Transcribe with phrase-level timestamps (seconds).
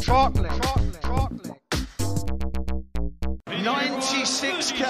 [0.00, 0.48] Shortleg.
[0.62, 1.02] Shortleg.
[1.02, 1.58] Shortleg.
[3.48, 4.84] 96k.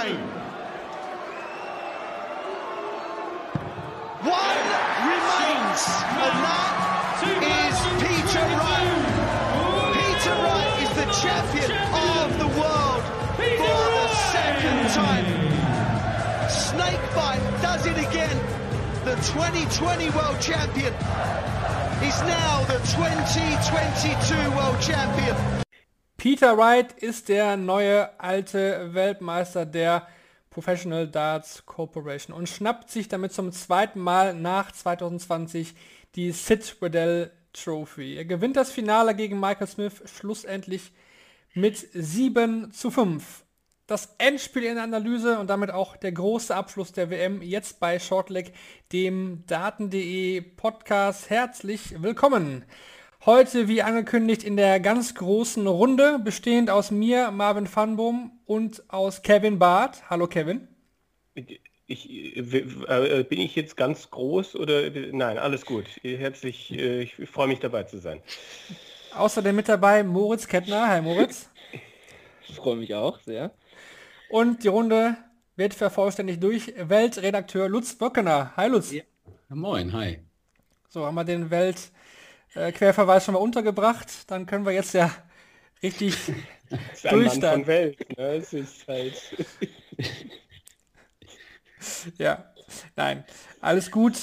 [4.22, 4.62] One
[5.10, 5.82] remains,
[6.14, 8.94] and that is Peter Wright.
[9.98, 13.02] Peter Wright is the champion of the world
[13.34, 15.26] for the second time.
[16.48, 18.38] Snakebite does it again.
[19.04, 20.94] The 2020 world champion
[22.02, 25.36] is now the 2022 world champion.
[26.16, 30.06] Peter Wright ist der neue alte Weltmeister der
[30.48, 35.74] Professional Darts Corporation und schnappt sich damit zum zweiten Mal nach 2020
[36.14, 38.16] die Sid Riddell Trophy.
[38.16, 40.92] Er gewinnt das Finale gegen Michael Smith schlussendlich
[41.54, 43.44] mit 7 zu 5.
[43.90, 47.98] Das Endspiel in der Analyse und damit auch der große Abschluss der WM jetzt bei
[47.98, 48.52] Shortleg,
[48.92, 51.28] dem Daten.de Podcast.
[51.28, 52.64] Herzlich willkommen.
[53.26, 59.22] Heute, wie angekündigt, in der ganz großen Runde, bestehend aus mir, Marvin Fanboom und aus
[59.22, 60.08] Kevin Barth.
[60.08, 60.68] Hallo Kevin.
[61.88, 65.86] Ich, äh, bin ich jetzt ganz groß oder nein, alles gut.
[66.04, 68.22] Herzlich, äh, ich freue mich dabei zu sein.
[69.16, 70.86] Außerdem mit dabei Moritz Kettner.
[70.86, 71.50] Hi Moritz.
[72.48, 73.50] Ich freue mich auch sehr.
[74.30, 75.16] Und die Runde
[75.56, 78.52] wird vervollständigt durch Weltredakteur Lutz Böckener.
[78.56, 78.92] Hi Lutz.
[78.92, 79.02] Ja.
[79.48, 80.20] Moin, hi.
[80.88, 81.90] So, haben wir den Welt
[82.54, 82.72] äh,
[83.20, 84.30] schon mal untergebracht.
[84.30, 85.10] Dann können wir jetzt ja
[85.82, 86.16] richtig
[87.10, 87.66] durchstarten.
[87.66, 88.36] Welt, ne?
[88.36, 89.20] Es ist halt
[92.18, 92.44] ja,
[92.94, 93.24] nein,
[93.60, 94.14] alles gut.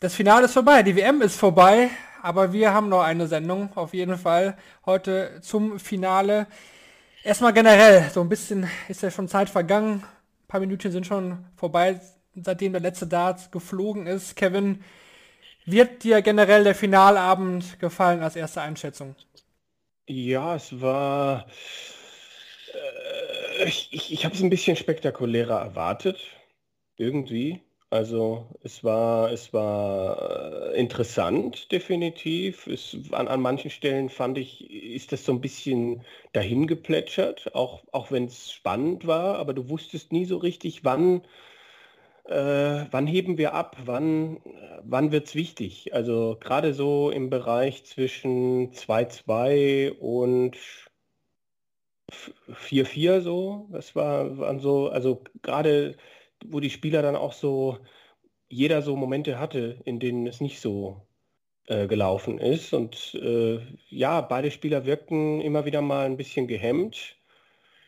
[0.00, 1.90] Das Finale ist vorbei, die WM ist vorbei,
[2.22, 4.56] aber wir haben noch eine Sendung auf jeden Fall
[4.86, 6.46] heute zum Finale.
[7.22, 10.02] Erstmal generell, so ein bisschen ist ja schon Zeit vergangen.
[10.02, 12.00] Ein paar Minuten sind schon vorbei,
[12.34, 14.36] seitdem der letzte Dart geflogen ist.
[14.36, 14.82] Kevin,
[15.66, 19.16] wird dir generell der Finalabend gefallen als erste Einschätzung?
[20.08, 21.46] Ja, es war.
[22.74, 26.18] Äh, ich ich, ich habe es ein bisschen spektakulärer erwartet.
[26.96, 27.60] Irgendwie.
[27.90, 32.66] Also es war, es war äh, interessant, definitiv.
[32.68, 37.82] Es, an, an manchen Stellen fand ich, ist das so ein bisschen dahin geplätschert, auch,
[37.90, 41.22] auch wenn es spannend war, aber du wusstest nie so richtig, wann,
[42.26, 44.40] äh, wann heben wir ab, wann,
[44.84, 45.92] wann wird es wichtig.
[45.94, 50.56] Also gerade so im Bereich zwischen 2-2 und
[52.52, 55.96] 4-4 so, das war, waren so, also gerade
[56.46, 57.78] wo die Spieler dann auch so,
[58.48, 61.06] jeder so Momente hatte, in denen es nicht so
[61.66, 62.72] äh, gelaufen ist.
[62.74, 67.16] Und äh, ja, beide Spieler wirkten immer wieder mal ein bisschen gehemmt.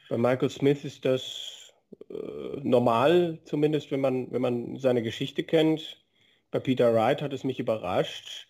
[0.09, 1.73] Bei Michael Smith ist das
[2.11, 6.03] äh, normal, zumindest wenn man, wenn man seine Geschichte kennt.
[6.51, 8.47] Bei Peter Wright hat es mich überrascht.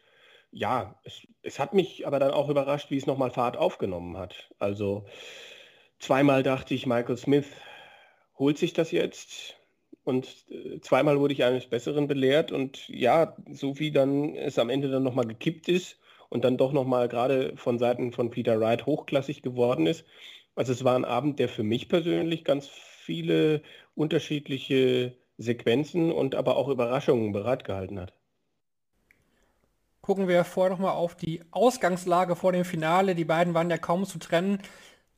[0.51, 4.51] Ja, es, es hat mich aber dann auch überrascht, wie es nochmal Fahrt aufgenommen hat.
[4.59, 5.07] Also
[5.99, 7.47] zweimal dachte ich, Michael Smith
[8.39, 9.57] holt sich das jetzt
[10.05, 14.71] und äh, zweimal wurde ich eines Besseren belehrt und ja, so wie dann es am
[14.71, 15.99] Ende dann nochmal gekippt ist
[16.29, 20.05] und dann doch nochmal gerade von Seiten von Peter Wright hochklassig geworden ist.
[20.55, 23.62] Also es war ein Abend, der für mich persönlich ganz viele
[23.95, 28.12] unterschiedliche Sequenzen und aber auch Überraschungen bereitgehalten hat.
[30.01, 33.15] Gucken wir vorher nochmal auf die Ausgangslage vor dem Finale.
[33.15, 34.61] Die beiden waren ja kaum zu trennen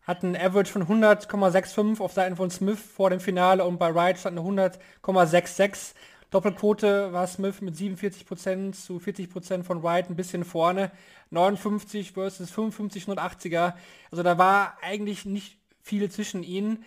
[0.06, 4.18] hat ein Average von 100,65 auf Seiten von Smith vor dem Finale und bei Wright
[4.18, 5.94] stand eine 100,66.
[6.30, 10.90] Doppelquote war Smith mit 47% zu 40% von Wright ein bisschen vorne.
[11.30, 13.74] 59 versus 55 180er.
[14.10, 16.84] Also da war eigentlich nicht viel zwischen ihnen.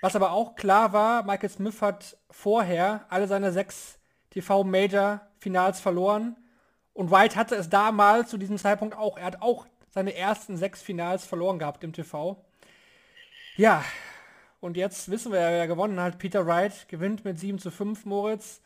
[0.00, 3.98] Was aber auch klar war, Michael Smith hat vorher alle seine sechs
[4.30, 6.36] TV-Major-Finals verloren.
[6.92, 9.16] Und White hatte es damals zu diesem Zeitpunkt auch.
[9.16, 12.36] Er hat auch seine ersten sechs Finals verloren gehabt im TV.
[13.56, 13.84] Ja,
[14.58, 16.18] und jetzt wissen wir, wer gewonnen hat.
[16.18, 18.60] Peter Wright gewinnt mit 7 zu 5, Moritz.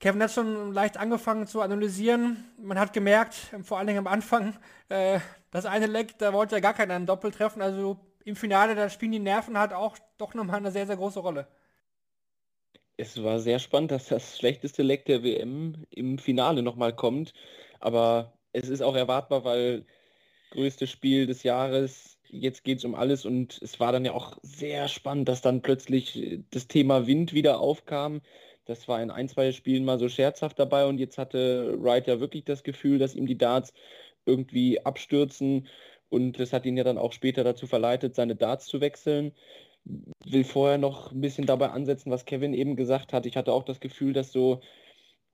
[0.00, 2.44] Kevin hat schon leicht angefangen zu analysieren.
[2.60, 4.56] Man hat gemerkt, vor allen Dingen am Anfang,
[4.88, 5.20] äh,
[5.52, 7.62] das eine Leck, da wollte ja gar keiner einen Doppel treffen.
[7.62, 11.20] Also im Finale, da spielen die Nerven halt auch doch nochmal eine sehr, sehr große
[11.20, 11.46] Rolle.
[12.96, 17.32] Es war sehr spannend, dass das schlechteste Leck der WM im Finale nochmal kommt.
[17.78, 19.86] Aber es ist auch erwartbar, weil
[20.50, 22.18] größte Spiel des Jahres.
[22.30, 25.62] Jetzt geht es um alles und es war dann ja auch sehr spannend, dass dann
[25.62, 28.22] plötzlich das Thema Wind wieder aufkam.
[28.64, 32.20] Das war in ein, zwei Spielen mal so scherzhaft dabei und jetzt hatte Wright ja
[32.20, 33.72] wirklich das Gefühl, dass ihm die Darts
[34.26, 35.68] irgendwie abstürzen
[36.08, 39.32] und das hat ihn ja dann auch später dazu verleitet, seine Darts zu wechseln.
[40.26, 43.26] Will vorher noch ein bisschen dabei ansetzen, was Kevin eben gesagt hat.
[43.26, 44.60] Ich hatte auch das Gefühl, dass so,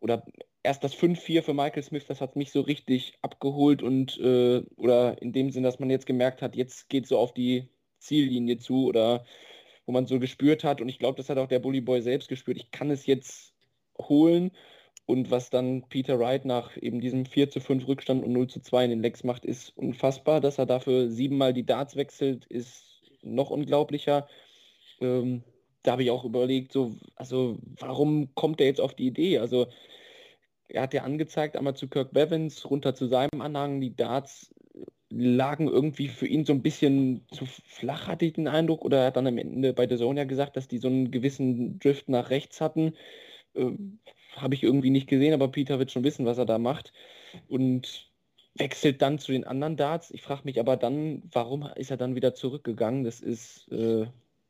[0.00, 0.24] oder
[0.62, 5.20] erst das 5-4 für Michael Smith, das hat mich so richtig abgeholt und, äh, oder
[5.22, 7.68] in dem Sinn, dass man jetzt gemerkt hat, jetzt geht so auf die
[7.98, 9.24] Ziellinie zu oder
[9.86, 12.28] wo man so gespürt hat und ich glaube, das hat auch der Bully Boy selbst
[12.28, 13.54] gespürt, ich kann es jetzt
[13.98, 14.52] holen
[15.10, 18.60] und was dann Peter Wright nach eben diesem 4 zu 5 Rückstand und 0 zu
[18.60, 20.40] 2 in den Lecks macht, ist unfassbar.
[20.40, 24.28] Dass er dafür siebenmal die Darts wechselt, ist noch unglaublicher.
[25.00, 25.42] Ähm,
[25.82, 29.38] da habe ich auch überlegt, so, also warum kommt er jetzt auf die Idee?
[29.38, 29.66] Also
[30.72, 34.54] er hat ja angezeigt, einmal zu Kirk Bevins, runter zu seinem Anhang, die Darts
[35.10, 39.06] lagen irgendwie für ihn so ein bisschen zu flach, hatte ich den Eindruck, oder er
[39.06, 42.08] hat dann am Ende bei der Zone ja gesagt, dass die so einen gewissen Drift
[42.08, 42.94] nach rechts hatten.
[43.54, 43.98] Ähm,
[44.36, 46.92] Habe ich irgendwie nicht gesehen, aber Peter wird schon wissen, was er da macht.
[47.48, 48.10] Und
[48.54, 50.10] wechselt dann zu den anderen Darts.
[50.12, 53.04] Ich frage mich aber dann, warum ist er dann wieder zurückgegangen?
[53.04, 54.06] Das ist äh,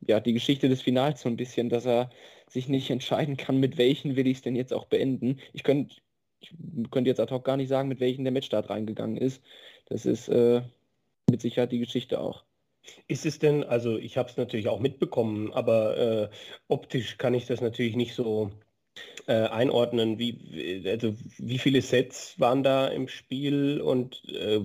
[0.07, 2.11] ja die Geschichte des Finals so ein bisschen, dass er
[2.49, 5.39] sich nicht entscheiden kann, mit welchen will ich es denn jetzt auch beenden.
[5.53, 5.97] Ich könnte
[6.41, 6.53] ich
[6.91, 9.43] könnte jetzt ad hoc gar nicht sagen, mit welchen der Matchstart reingegangen ist.
[9.87, 10.63] Das ist äh,
[11.31, 12.45] mit Sicherheit die Geschichte auch.
[13.09, 16.29] Ist es denn, also ich habe es natürlich auch mitbekommen, aber äh,
[16.69, 18.51] optisch kann ich das natürlich nicht so
[19.27, 20.19] äh, einordnen.
[20.19, 24.61] Wie, also wie viele Sets waren da im Spiel und äh,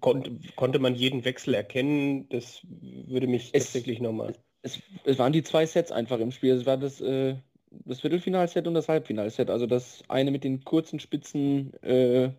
[0.00, 2.28] kon konnte man jeden Wechsel erkennen?
[2.28, 4.34] Das würde mich es, tatsächlich nochmal.
[4.62, 6.54] Es, es, waren die zwei Sets einfach im Spiel.
[6.54, 7.36] Es war das äh,
[7.70, 9.50] das Viertelfinalset und das Halbfinalset.
[9.50, 12.30] Also das eine mit den kurzen Spitzen, äh,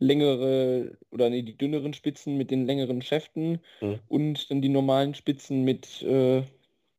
[0.00, 4.00] längere oder nee, die dünneren Spitzen mit den längeren Schäften mhm.
[4.08, 6.42] und dann die normalen Spitzen mit äh,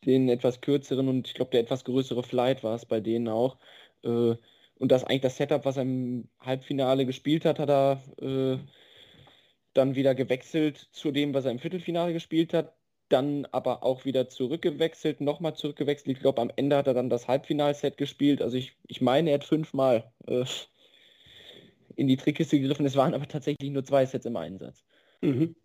[0.05, 3.57] den etwas kürzeren und ich glaube der etwas größere Flight war es bei denen auch.
[4.03, 4.35] Äh,
[4.75, 8.57] und das eigentlich das Setup, was er im Halbfinale gespielt hat, hat er äh,
[9.73, 12.73] dann wieder gewechselt zu dem, was er im Viertelfinale gespielt hat
[13.11, 16.15] dann aber auch wieder zurückgewechselt, nochmal zurückgewechselt.
[16.15, 18.41] Ich glaube, am Ende hat er dann das Halbfinalset gespielt.
[18.41, 20.45] Also ich, ich meine, er hat fünfmal äh,
[21.95, 22.85] in die Trickkiste gegriffen.
[22.85, 24.83] Es waren aber tatsächlich nur zwei Sets im Einsatz.
[25.21, 25.55] Mhm.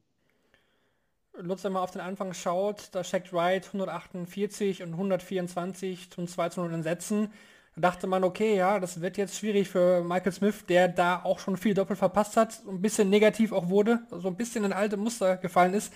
[1.38, 6.49] Lutz, wenn man auf den Anfang schaut, da checkt Wright 148 und 124 zum 2
[6.49, 7.31] zu 0 in Sätzen.
[7.75, 11.38] Da dachte man, okay, ja, das wird jetzt schwierig für Michael Smith, der da auch
[11.38, 14.96] schon viel Doppel verpasst hat, ein bisschen negativ auch wurde, so ein bisschen in alte
[14.96, 15.92] Muster gefallen ist.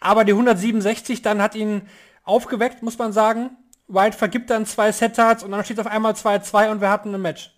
[0.00, 1.82] Aber die 167 dann hat ihn
[2.24, 3.50] aufgeweckt, muss man sagen.
[3.86, 7.20] White vergibt dann zwei Set-Tarts und dann steht auf einmal 2-2 und wir hatten ein
[7.20, 7.52] Match.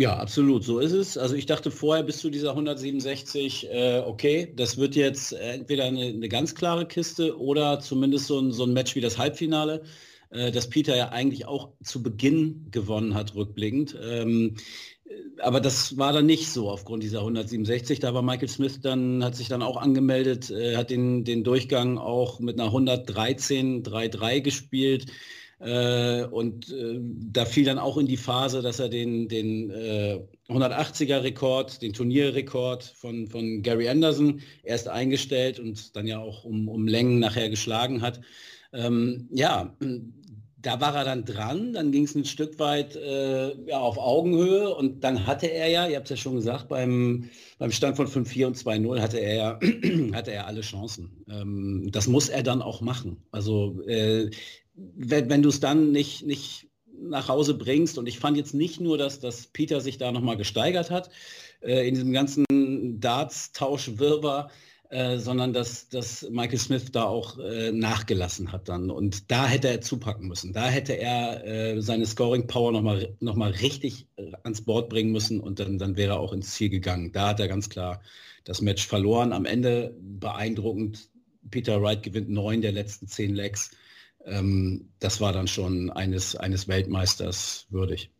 [0.00, 1.18] Ja, absolut, so ist es.
[1.18, 6.04] Also ich dachte vorher bis zu dieser 167, äh, okay, das wird jetzt entweder eine,
[6.04, 9.82] eine, ganz klare Kiste oder zumindest so ein, so ein Match wie das Halbfinale,
[10.30, 13.98] äh, das Peter ja eigentlich auch zu Beginn gewonnen hat, rückblickend.
[14.00, 14.56] Ähm,
[15.40, 18.00] aber das war dann nicht so aufgrund dieser 167.
[18.00, 21.98] Da war Michael Smith dann, hat sich dann auch angemeldet, äh, hat den, den Durchgang
[21.98, 25.06] auch mit einer 113 3-3 gespielt.
[25.60, 30.20] Äh, und äh, da fiel dann auch in die Phase, dass er den, den äh,
[30.48, 36.68] 180er Rekord, den Turnierrekord von, von Gary Anderson erst eingestellt und dann ja auch um,
[36.68, 38.20] um Längen nachher geschlagen hat.
[38.72, 39.74] Ähm, ja,
[40.60, 44.74] da war er dann dran, dann ging es ein Stück weit äh, ja, auf Augenhöhe
[44.74, 48.08] und dann hatte er ja, ihr habt es ja schon gesagt, beim, beim Stand von
[48.08, 49.60] 5-4 und 2-0 hatte er ja
[50.14, 51.24] hatte er alle Chancen.
[51.30, 53.22] Ähm, das muss er dann auch machen.
[53.30, 54.30] Also äh,
[54.74, 56.66] wenn, wenn du es dann nicht, nicht
[57.00, 60.36] nach Hause bringst und ich fand jetzt nicht nur, dass, dass Peter sich da nochmal
[60.36, 61.10] gesteigert hat,
[61.60, 62.44] äh, in diesem ganzen
[63.00, 64.50] Darts-Tausch-Wirrwarr,
[64.90, 68.90] äh, sondern dass, dass Michael Smith da auch äh, nachgelassen hat dann.
[68.90, 70.52] Und da hätte er zupacken müssen.
[70.52, 75.40] Da hätte er äh, seine Scoring-Power nochmal noch mal richtig äh, ans Board bringen müssen
[75.40, 77.12] und dann, dann wäre er auch ins Ziel gegangen.
[77.12, 78.00] Da hat er ganz klar
[78.44, 79.32] das Match verloren.
[79.32, 81.10] Am Ende beeindruckend.
[81.50, 83.70] Peter Wright gewinnt neun der letzten zehn Legs.
[84.24, 88.10] Ähm, das war dann schon eines, eines Weltmeisters würdig.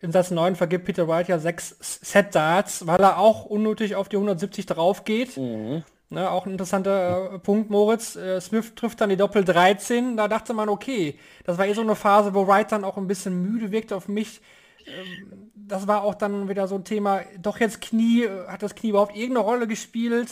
[0.00, 4.16] In Satz 9 vergibt Peter White ja sechs Set-Darts, weil er auch unnötig auf die
[4.16, 5.36] 170 drauf geht.
[5.36, 5.82] Mhm.
[6.10, 8.16] Ne, auch ein interessanter äh, Punkt, Moritz.
[8.16, 10.16] Äh, Smith trifft dann die Doppel 13.
[10.16, 13.06] Da dachte man, okay, das war eh so eine Phase, wo Wright dann auch ein
[13.06, 14.40] bisschen müde wirkte auf mich.
[14.86, 18.74] Ähm, das war auch dann wieder so ein Thema, doch jetzt Knie, äh, hat das
[18.74, 20.28] Knie überhaupt irgendeine Rolle gespielt?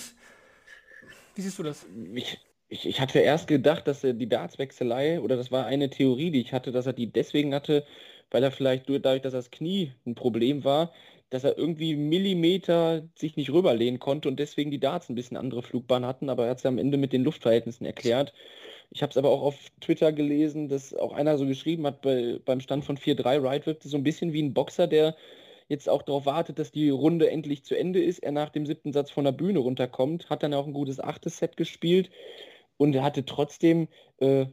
[1.34, 1.84] Wie siehst du das?
[2.14, 6.30] Ich, ich, ich hatte erst gedacht, dass er die Dartswechselei, oder das war eine Theorie,
[6.30, 7.84] die ich hatte, dass er die deswegen hatte,
[8.30, 10.92] weil er vielleicht dadurch, dass das Knie ein Problem war,
[11.30, 15.62] dass er irgendwie Millimeter sich nicht rüberlehnen konnte und deswegen die Darts ein bisschen andere
[15.62, 18.32] Flugbahn hatten, aber er hat es ja am Ende mit den Luftverhältnissen erklärt.
[18.90, 22.38] Ich habe es aber auch auf Twitter gelesen, dass auch einer so geschrieben hat, bei,
[22.44, 25.16] beim Stand von 4-3, Wright wirkte so ein bisschen wie ein Boxer, der
[25.68, 28.92] jetzt auch darauf wartet, dass die Runde endlich zu Ende ist, er nach dem siebten
[28.92, 32.10] Satz von der Bühne runterkommt, hat dann auch ein gutes achtes Set gespielt
[32.76, 34.46] und er hatte trotzdem, äh,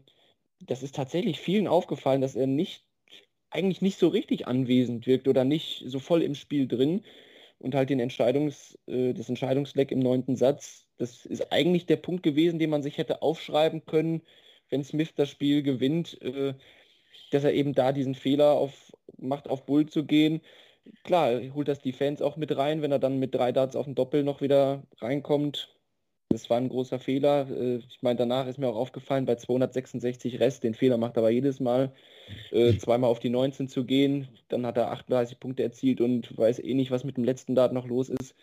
[0.59, 2.83] das ist tatsächlich vielen aufgefallen, dass er nicht,
[3.53, 7.03] eigentlich nicht so richtig anwesend wirkt oder nicht so voll im Spiel drin
[7.59, 12.23] und halt den Entscheidungs, äh, das Entscheidungsleck im neunten Satz, das ist eigentlich der Punkt
[12.23, 14.21] gewesen, den man sich hätte aufschreiben können,
[14.69, 16.53] wenn Smith das Spiel gewinnt, äh,
[17.31, 20.41] dass er eben da diesen Fehler auf, macht, auf Bull zu gehen
[21.03, 23.85] klar, holt das die Fans auch mit rein, wenn er dann mit drei Darts auf
[23.85, 25.75] dem Doppel noch wieder reinkommt.
[26.33, 27.47] Das war ein großer Fehler.
[27.49, 31.19] Äh, ich meine, danach ist mir auch aufgefallen, bei 266 Rest, den Fehler macht er
[31.19, 31.93] aber jedes Mal,
[32.51, 34.27] äh, zweimal auf die 19 zu gehen.
[34.49, 37.73] Dann hat er 38 Punkte erzielt und weiß eh nicht, was mit dem letzten Dart
[37.73, 38.35] noch los ist.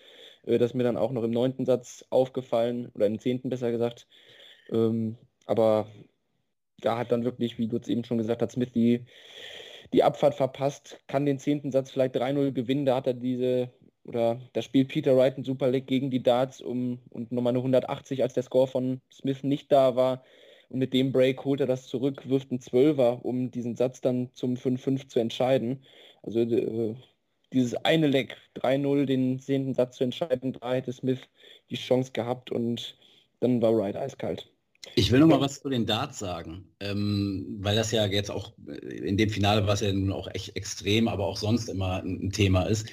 [0.46, 3.70] Äh, das ist mir dann auch noch im neunten Satz aufgefallen, oder im zehnten besser
[3.72, 4.06] gesagt.
[4.70, 5.16] Ähm,
[5.46, 5.88] aber
[6.80, 9.04] da hat dann wirklich, wie du es eben schon gesagt hast, Smith die
[9.92, 12.86] die Abfahrt verpasst, kann den zehnten Satz vielleicht 3-0 gewinnen.
[12.86, 13.70] Da hat er diese,
[14.10, 17.60] oder da spielt Peter Wright ein Super Leg gegen die Darts um und nochmal eine
[17.60, 20.24] 180, als der Score von Smith nicht da war.
[20.68, 24.30] Und mit dem Break holt er das zurück, wirft einen Zwölfer, um diesen Satz dann
[24.34, 25.84] zum 5-5 zu entscheiden.
[26.24, 26.96] Also äh,
[27.52, 31.20] dieses eine Leck, 3-0, den zehnten Satz zu entscheiden, da hätte Smith
[31.70, 32.96] die Chance gehabt und
[33.38, 34.50] dann war Wright eiskalt.
[34.94, 38.54] Ich will noch mal was zu den Darts sagen, ähm, weil das ja jetzt auch
[38.66, 42.30] äh, in dem Finale, was ja nun auch echt extrem, aber auch sonst immer ein
[42.30, 42.88] Thema ist.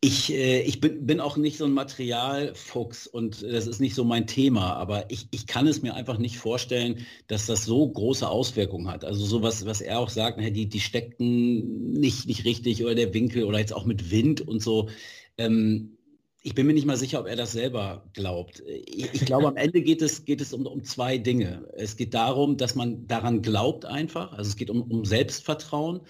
[0.00, 4.04] Ich, äh, ich bin, bin, auch nicht so ein Materialfuchs und das ist nicht so
[4.04, 8.28] mein Thema, aber ich, ich kann es mir einfach nicht vorstellen, dass das so große
[8.28, 9.04] Auswirkungen hat.
[9.04, 13.42] Also sowas, was er auch sagt, die, die steckten nicht, nicht richtig oder der Winkel
[13.42, 14.88] oder jetzt auch mit Wind und so.
[15.36, 15.98] Ähm,
[16.42, 18.62] ich bin mir nicht mal sicher, ob er das selber glaubt.
[18.66, 21.68] Ich, ich glaube, am Ende geht es, geht es um, um, zwei Dinge.
[21.76, 24.32] Es geht darum, dass man daran glaubt einfach.
[24.32, 26.00] Also es geht um, um Selbstvertrauen.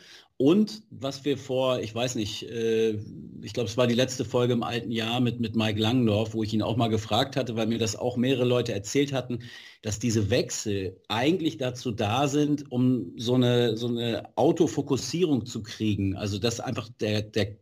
[0.41, 2.93] Und was wir vor, ich weiß nicht, äh,
[3.43, 6.45] ich glaube, es war die letzte Folge im alten Jahr mit, mit Mike Langdorf, wo
[6.45, 9.41] ich ihn auch mal gefragt hatte, weil mir das auch mehrere Leute erzählt hatten,
[9.83, 16.17] dass diese Wechsel eigentlich dazu da sind, um so eine, so eine Autofokussierung zu kriegen.
[16.17, 17.59] Also dass einfach der, der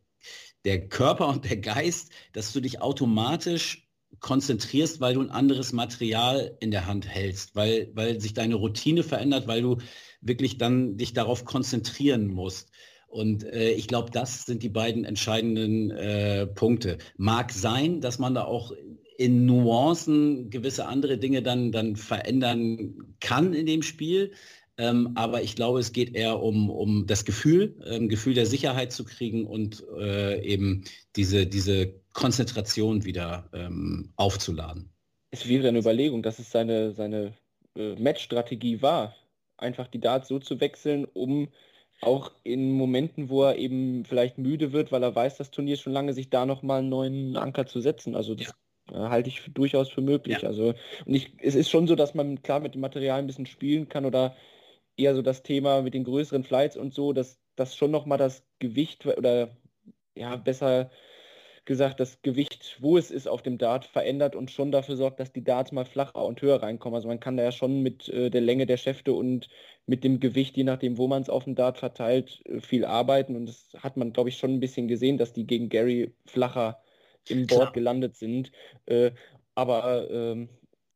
[0.67, 3.86] der Körper und der Geist, dass du dich automatisch
[4.21, 9.03] konzentrierst, weil du ein anderes Material in der Hand hältst, weil, weil sich deine Routine
[9.03, 9.79] verändert, weil du
[10.21, 12.71] wirklich dann dich darauf konzentrieren musst.
[13.09, 16.99] Und äh, ich glaube, das sind die beiden entscheidenden äh, Punkte.
[17.17, 18.73] Mag sein, dass man da auch
[19.17, 24.33] in Nuancen gewisse andere Dinge dann, dann verändern kann in dem Spiel.
[24.79, 28.47] Ähm, aber ich glaube, es geht eher um, um das Gefühl, ein ähm, Gefühl der
[28.47, 30.85] Sicherheit zu kriegen und äh, eben
[31.17, 34.91] diese, diese Konzentration wieder ähm, aufzuladen.
[35.31, 37.33] Es wäre eine Überlegung, dass es seine, seine
[37.75, 39.15] äh, Matchstrategie war,
[39.57, 41.49] einfach die Darts so zu wechseln, um
[42.03, 45.81] auch in Momenten, wo er eben vielleicht müde wird, weil er weiß, das Turnier ist
[45.81, 48.15] schon lange, sich da nochmal einen neuen Anker zu setzen.
[48.15, 48.53] Also das
[48.91, 49.09] ja.
[49.09, 50.43] halte ich durchaus für möglich.
[50.43, 50.49] Ja.
[50.49, 50.75] Also
[51.07, 53.89] und ich, es ist schon so, dass man klar mit dem Material ein bisschen spielen
[53.89, 54.37] kann oder
[54.97, 58.47] eher so das Thema mit den größeren Flights und so, dass das schon nochmal das
[58.59, 59.57] Gewicht oder
[60.15, 60.91] ja, besser
[61.67, 65.33] gesagt, das Gewicht, wo es ist auf dem Dart, verändert und schon dafür sorgt, dass
[65.33, 66.95] die Darts mal flacher und höher reinkommen.
[66.95, 69.49] Also man kann da ja schon mit äh, der Länge der Schäfte und
[69.85, 73.35] mit dem Gewicht, je nachdem, wo man es auf dem Dart verteilt, äh, viel arbeiten.
[73.35, 76.81] Und das hat man, glaube ich, schon ein bisschen gesehen, dass die gegen Gary flacher
[77.29, 77.73] im Board Klar.
[77.73, 78.53] gelandet sind.
[78.87, 79.11] Äh,
[79.57, 80.49] aber ähm,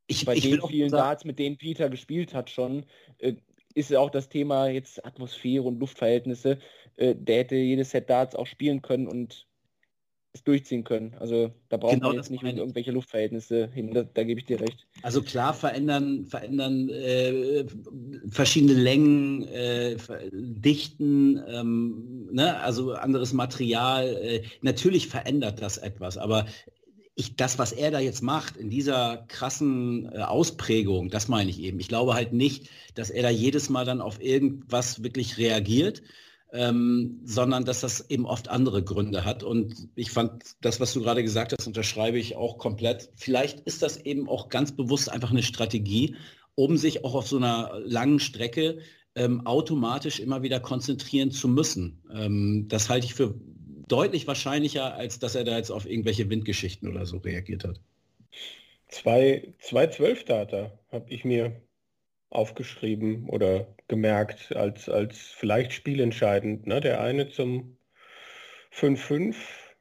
[0.07, 2.87] ich, bei ich den vielen Darts, mit denen Peter gespielt hat, schon,
[3.19, 3.35] äh,
[3.75, 6.59] ist auch das Thema jetzt Atmosphäre und Luftverhältnisse.
[6.97, 9.47] Äh, der hätte jedes Set Darts auch spielen können und
[10.33, 11.15] es durchziehen können.
[11.19, 14.61] Also da braucht genau man jetzt nicht irgendwelche Luftverhältnisse hin, da, da, gebe ich dir
[14.61, 14.87] recht.
[15.03, 17.65] Also klar verändern, verändern äh,
[18.29, 19.97] verschiedene Längen, äh,
[20.33, 22.61] Dichten, ähm, ne?
[22.61, 24.17] also anderes Material.
[24.23, 26.47] Äh, natürlich verändert das etwas, aber
[27.21, 31.61] ich, das, was er da jetzt macht, in dieser krassen äh, Ausprägung, das meine ich
[31.61, 31.79] eben.
[31.79, 36.03] Ich glaube halt nicht, dass er da jedes Mal dann auf irgendwas wirklich reagiert,
[36.53, 39.43] ähm, sondern dass das eben oft andere Gründe hat.
[39.43, 43.11] Und ich fand das, was du gerade gesagt hast, unterschreibe ich auch komplett.
[43.15, 46.17] Vielleicht ist das eben auch ganz bewusst einfach eine Strategie,
[46.55, 48.79] um sich auch auf so einer langen Strecke
[49.15, 52.03] ähm, automatisch immer wieder konzentrieren zu müssen.
[52.13, 53.35] Ähm, das halte ich für
[53.91, 57.81] deutlich wahrscheinlicher, als dass er da jetzt auf irgendwelche Windgeschichten oder so reagiert hat.
[58.89, 61.61] Zwei, zwei Zwölfdata habe ich mir
[62.31, 66.67] aufgeschrieben oder gemerkt als, als vielleicht spielentscheidend.
[66.67, 66.81] Ne?
[66.81, 67.77] Der eine zum
[68.73, 69.35] 5-5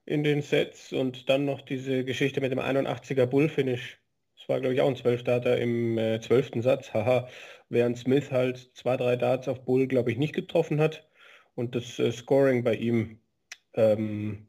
[0.05, 3.99] in den Sets und dann noch diese Geschichte mit dem 81er Bullfinish.
[4.37, 6.63] Das war, glaube ich, auch ein 12-Darter im äh, 12.
[6.63, 6.93] Satz.
[6.93, 7.29] Haha,
[7.69, 11.07] während Smith halt zwei, drei Darts auf Bull, glaube ich, nicht getroffen hat
[11.53, 13.19] und das äh, Scoring bei ihm
[13.73, 14.47] ähm,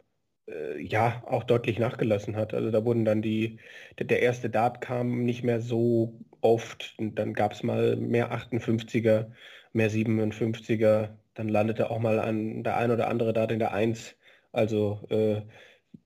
[0.48, 2.54] äh, ja auch deutlich nachgelassen hat.
[2.54, 3.60] Also da wurden dann die,
[3.98, 8.32] der, der erste Dart kam nicht mehr so oft und dann gab es mal mehr
[8.32, 9.32] 58er,
[9.72, 14.16] mehr 57er, dann landete auch mal an der ein oder andere Dart in der 1.
[14.52, 15.42] Also äh,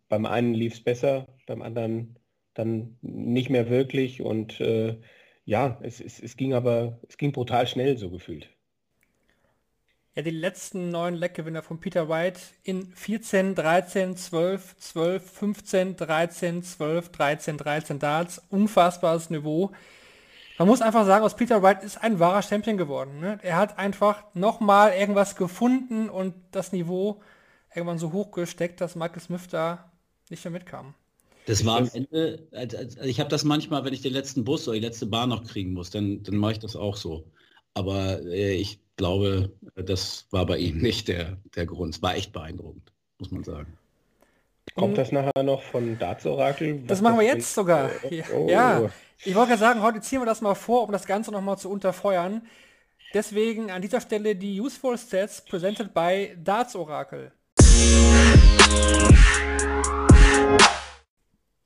[0.08, 2.18] beim einen lief es besser, beim anderen
[2.54, 5.00] dann nicht mehr wirklich und äh,
[5.44, 8.53] ja, es, es, es ging aber, es ging brutal schnell so gefühlt.
[10.16, 16.62] Ja, die letzten neun Leckgewinner von Peter White in 14, 13, 12, 12, 15, 13,
[16.62, 18.40] 12, 13, 13 Darts.
[18.48, 19.72] Unfassbares Niveau.
[20.56, 23.18] Man muss einfach sagen, aus Peter White ist ein wahrer Champion geworden.
[23.18, 23.40] Ne?
[23.42, 27.20] Er hat einfach nochmal irgendwas gefunden und das Niveau
[27.74, 29.90] irgendwann so hoch gesteckt, dass Michael Smith da
[30.30, 30.94] nicht mehr mitkam.
[31.46, 34.76] Das war am Ende, also ich habe das manchmal, wenn ich den letzten Bus oder
[34.76, 37.24] die letzte Bahn noch kriegen muss, dann, dann mache ich das auch so.
[37.74, 41.94] Aber äh, ich glaube, das war bei ihm nicht der, der Grund.
[41.94, 43.76] Es war echt beeindruckend, muss man sagen.
[44.74, 46.80] Kommt das nachher noch von Darts Oracle?
[46.86, 47.90] Das machen wir jetzt sogar.
[48.34, 48.48] Oh.
[48.48, 48.90] Ja,
[49.24, 51.70] ich wollte gerade sagen, heute ziehen wir das mal vor, um das Ganze nochmal zu
[51.70, 52.42] unterfeuern.
[53.12, 57.30] Deswegen an dieser Stelle die Useful Stats presented by Darts Oracle.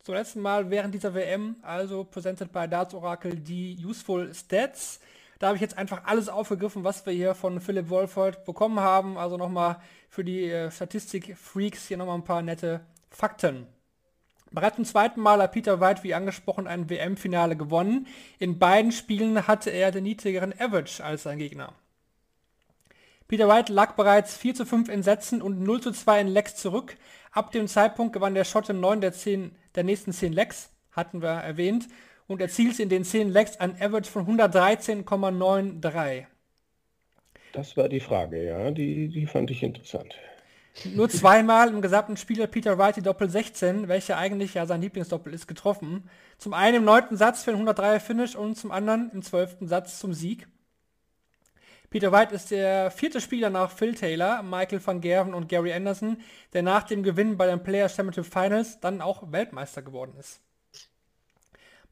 [0.02, 5.00] Zum letzten Mal während dieser WM, also presented by Darts Oracle, die Useful Stats.
[5.38, 9.16] Da habe ich jetzt einfach alles aufgegriffen, was wir hier von Philipp Wolfert bekommen haben.
[9.16, 9.76] Also nochmal
[10.09, 12.80] für die äh, Statistik-Freaks hier nochmal ein paar nette
[13.11, 13.66] Fakten.
[14.50, 18.07] Bereits zum zweiten Mal hat Peter White, wie angesprochen, ein WM-Finale gewonnen.
[18.38, 21.75] In beiden Spielen hatte er den niedrigeren Average als sein Gegner.
[23.28, 26.57] Peter White lag bereits 4 zu 5 in Sätzen und 0 zu 2 in Lecks
[26.57, 26.97] zurück.
[27.30, 31.28] Ab dem Zeitpunkt gewann der Schotte 9 der, 10, der nächsten 10 Lecks, hatten wir
[31.28, 31.89] erwähnt,
[32.28, 36.26] und erzielte in den 10 Lecks ein Average von 113,93.
[37.52, 40.14] Das war die Frage, ja, die, die fand ich interessant.
[40.84, 44.80] Nur zweimal im gesamten Spiel hat Peter Wright die Doppel 16, welche eigentlich ja sein
[44.80, 46.08] Lieblingsdoppel ist, getroffen.
[46.36, 49.99] Zum einen im neunten Satz für den 103er Finish und zum anderen im zwölften Satz
[49.99, 50.47] zum Sieg.
[51.91, 56.19] Peter White ist der vierte Spieler nach Phil Taylor, Michael van Gerven und Gary Anderson,
[56.52, 60.41] der nach dem Gewinn bei den Players Championship Finals dann auch Weltmeister geworden ist.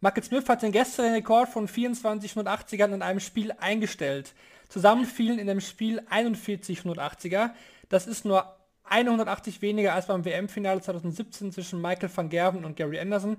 [0.00, 4.34] Michael Smith hat den gestrigen Rekord von 24 180ern in einem Spiel eingestellt.
[4.68, 7.50] Zusammen fielen in dem Spiel 41 180er.
[7.88, 12.98] Das ist nur 180 weniger als beim WM-Finale 2017 zwischen Michael van Gerven und Gary
[13.00, 13.36] Anderson,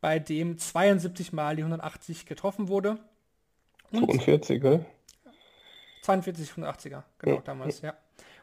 [0.00, 2.98] bei dem 72 Mal die 180 getroffen wurde.
[3.92, 4.84] Und 42, gell?
[6.02, 7.42] 42 180er, genau ja.
[7.42, 7.94] damals, ja.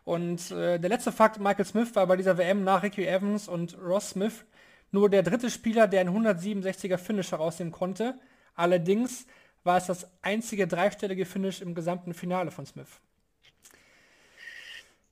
[0.05, 3.77] Und äh, der letzte Fakt, Michael Smith war bei dieser WM nach Ricky Evans und
[3.77, 4.45] Ross Smith
[4.91, 8.19] nur der dritte Spieler, der einen 167er Finish herausnehmen konnte.
[8.55, 9.25] Allerdings
[9.63, 13.01] war es das einzige dreistellige Finish im gesamten Finale von Smith.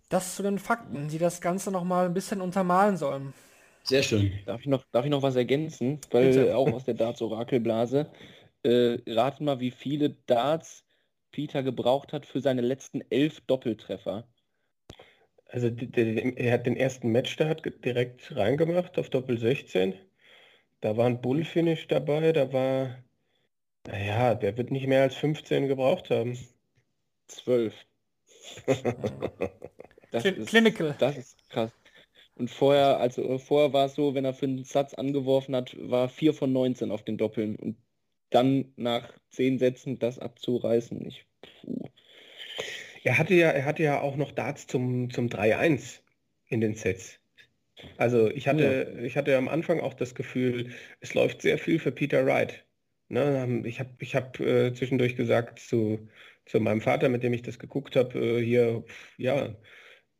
[0.09, 3.33] Das zu den Fakten, die das Ganze noch mal ein bisschen untermalen sollen.
[3.83, 4.33] Sehr schön.
[4.45, 5.99] Darf ich noch, darf ich noch was ergänzen?
[6.11, 6.55] Weil Bitte.
[6.57, 8.09] auch aus der Darts-Orakelblase.
[8.63, 10.83] Äh, raten mal, wie viele Darts
[11.31, 14.27] Peter gebraucht hat für seine letzten elf Doppeltreffer.
[15.55, 19.95] Also er hat den ersten Match da hat direkt reingemacht auf Doppel 16.
[20.81, 23.01] Da war ein Bullfinish dabei, da war,
[23.87, 26.37] naja, der wird nicht mehr als 15 gebraucht haben.
[27.27, 27.73] 12.
[30.11, 30.95] Das ist, Clinical.
[30.97, 31.71] Das ist krass.
[32.35, 36.07] Und vorher, also vorher war es so, wenn er für einen Satz angeworfen hat, war
[36.07, 37.57] 4 von 19 auf den Doppeln.
[37.57, 37.77] Und
[38.29, 41.25] dann nach 10 Sätzen das abzureißen, ich.
[41.41, 41.89] Puh.
[43.05, 45.99] Er hatte ja, er hatte ja auch noch Darts zum, zum 3-1
[46.47, 47.19] in den Sets.
[47.97, 49.03] Also ich hatte, ja.
[49.03, 52.65] ich hatte am Anfang auch das Gefühl, es läuft sehr viel für Peter Wright.
[53.07, 56.09] Ne, ich habe ich hab, äh, zwischendurch gesagt zu,
[56.47, 58.83] zu meinem Vater, mit dem ich das geguckt habe, äh, hier,
[59.17, 59.55] ja,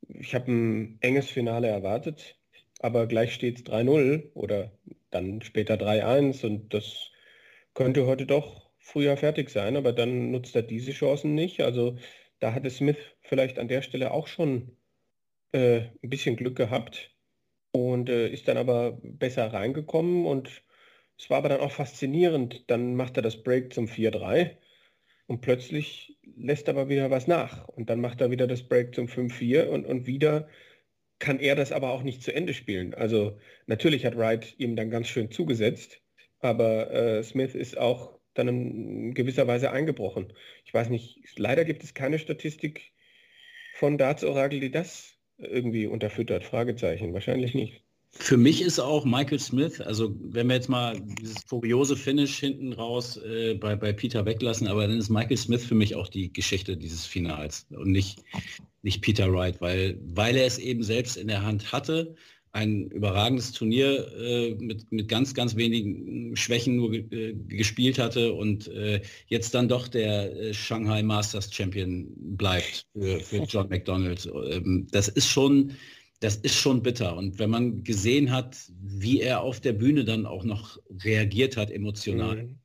[0.08, 2.38] ich habe ein enges Finale erwartet,
[2.78, 4.70] aber gleich steht es 3-0 oder
[5.10, 7.10] dann später 3-1 und das
[7.74, 11.60] könnte heute doch früher fertig sein, aber dann nutzt er diese Chancen nicht.
[11.62, 11.98] Also
[12.40, 14.76] da hatte Smith vielleicht an der Stelle auch schon
[15.52, 17.14] äh, ein bisschen Glück gehabt
[17.72, 20.62] und äh, ist dann aber besser reingekommen und
[21.18, 22.70] es war aber dann auch faszinierend.
[22.70, 24.56] Dann macht er das Break zum 4-3
[25.26, 27.68] und plötzlich lässt aber wieder was nach.
[27.68, 30.48] Und dann macht er wieder das Break zum 5-4 und, und wieder
[31.18, 32.94] kann er das aber auch nicht zu Ende spielen.
[32.94, 36.02] Also natürlich hat Wright ihm dann ganz schön zugesetzt,
[36.40, 40.32] aber äh, Smith ist auch dann in gewisser Weise eingebrochen.
[40.64, 42.92] Ich weiß nicht, leider gibt es keine Statistik
[43.74, 46.44] von Darts Oracle, die das irgendwie unterfüttert.
[46.44, 47.82] Fragezeichen, wahrscheinlich nicht.
[48.18, 52.72] Für mich ist auch Michael Smith, also wenn wir jetzt mal dieses furiose Finish hinten
[52.72, 56.32] raus äh, bei, bei Peter weglassen, aber dann ist Michael Smith für mich auch die
[56.32, 58.22] Geschichte dieses Finals und nicht,
[58.82, 62.14] nicht Peter Wright, weil, weil er es eben selbst in der Hand hatte,
[62.56, 68.66] ein überragendes Turnier äh, mit, mit ganz, ganz wenigen Schwächen nur äh, gespielt hatte und
[68.68, 74.26] äh, jetzt dann doch der äh, Shanghai Masters Champion bleibt für, für John McDonald.
[74.50, 75.72] Ähm, das ist schon
[76.20, 77.14] das ist schon bitter.
[77.14, 81.70] Und wenn man gesehen hat, wie er auf der Bühne dann auch noch reagiert hat,
[81.70, 82.44] emotional.
[82.44, 82.58] Mhm.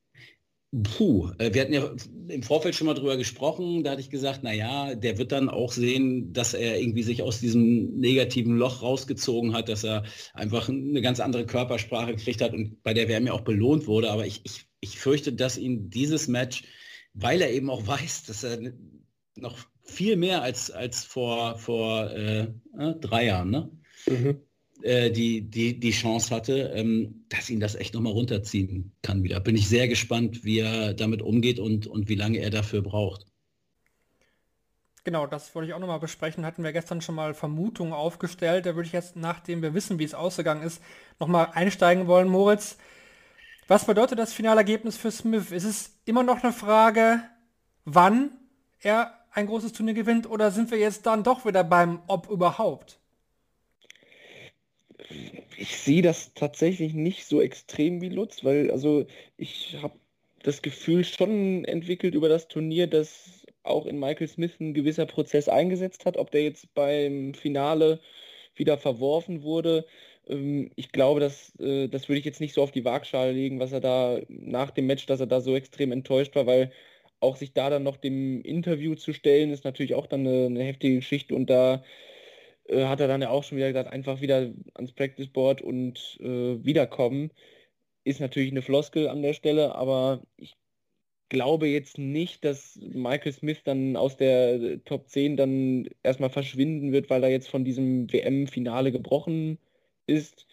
[0.72, 1.92] Puh, äh, wir hatten ja
[2.30, 5.74] im Vorfeld schon mal drüber gesprochen, da hatte ich gesagt, naja, der wird dann auch
[5.74, 10.04] sehen, dass er irgendwie sich aus diesem negativen Loch rausgezogen hat, dass er
[10.34, 14.10] einfach eine ganz andere Körpersprache gekriegt hat und bei der WM ja auch belohnt wurde.
[14.10, 16.64] Aber ich, ich, ich fürchte, dass ihn dieses Match,
[17.14, 18.72] weil er eben auch weiß, dass er
[19.36, 22.44] noch viel mehr als, als vor, vor äh,
[22.80, 23.72] äh, drei Jahren, ne?
[24.08, 24.42] Mhm.
[24.84, 29.40] Äh, die, die, die Chance hatte, ähm, dass ihn das echt nochmal runterziehen kann wieder.
[29.40, 33.26] Bin ich sehr gespannt, wie er damit umgeht und, und wie lange er dafür braucht.
[35.04, 36.46] Genau, das wollte ich auch nochmal besprechen.
[36.46, 38.66] Hatten wir gestern schon mal Vermutungen aufgestellt.
[38.66, 40.82] Da würde ich jetzt, nachdem wir wissen, wie es ausgegangen ist,
[41.20, 42.28] nochmal einsteigen wollen.
[42.28, 42.78] Moritz,
[43.68, 45.52] was bedeutet das Finalergebnis für Smith?
[45.52, 47.24] Ist es immer noch eine Frage,
[47.86, 48.32] wann
[48.80, 53.01] er ein großes Turnier gewinnt oder sind wir jetzt dann doch wieder beim Ob überhaupt?
[55.58, 59.06] Ich sehe das tatsächlich nicht so extrem wie Lutz, weil also
[59.38, 59.96] ich habe
[60.44, 65.48] das Gefühl schon entwickelt über das Turnier, dass auch in Michael Smith ein gewisser Prozess
[65.50, 66.18] eingesetzt hat.
[66.18, 68.00] Ob der jetzt beim Finale
[68.56, 69.86] wieder verworfen wurde,
[70.28, 73.60] ähm, ich glaube, dass, äh, das würde ich jetzt nicht so auf die Waagschale legen,
[73.60, 76.72] was er da nach dem Match, dass er da so extrem enttäuscht war, weil
[77.20, 80.64] auch sich da dann noch dem Interview zu stellen, ist natürlich auch dann eine, eine
[80.64, 81.84] heftige Geschichte und da
[82.66, 86.18] äh, hat er dann ja auch schon wieder gesagt, einfach wieder ans Practice Board und
[86.22, 87.32] äh, wiederkommen.
[88.04, 90.56] Ist natürlich eine Floskel an der Stelle, aber ich
[91.30, 97.10] glaube jetzt nicht, dass Michael Smith dann aus der Top 10 dann erstmal verschwinden wird,
[97.10, 99.58] weil er jetzt von diesem WM-Finale gebrochen
[100.08, 100.48] ist.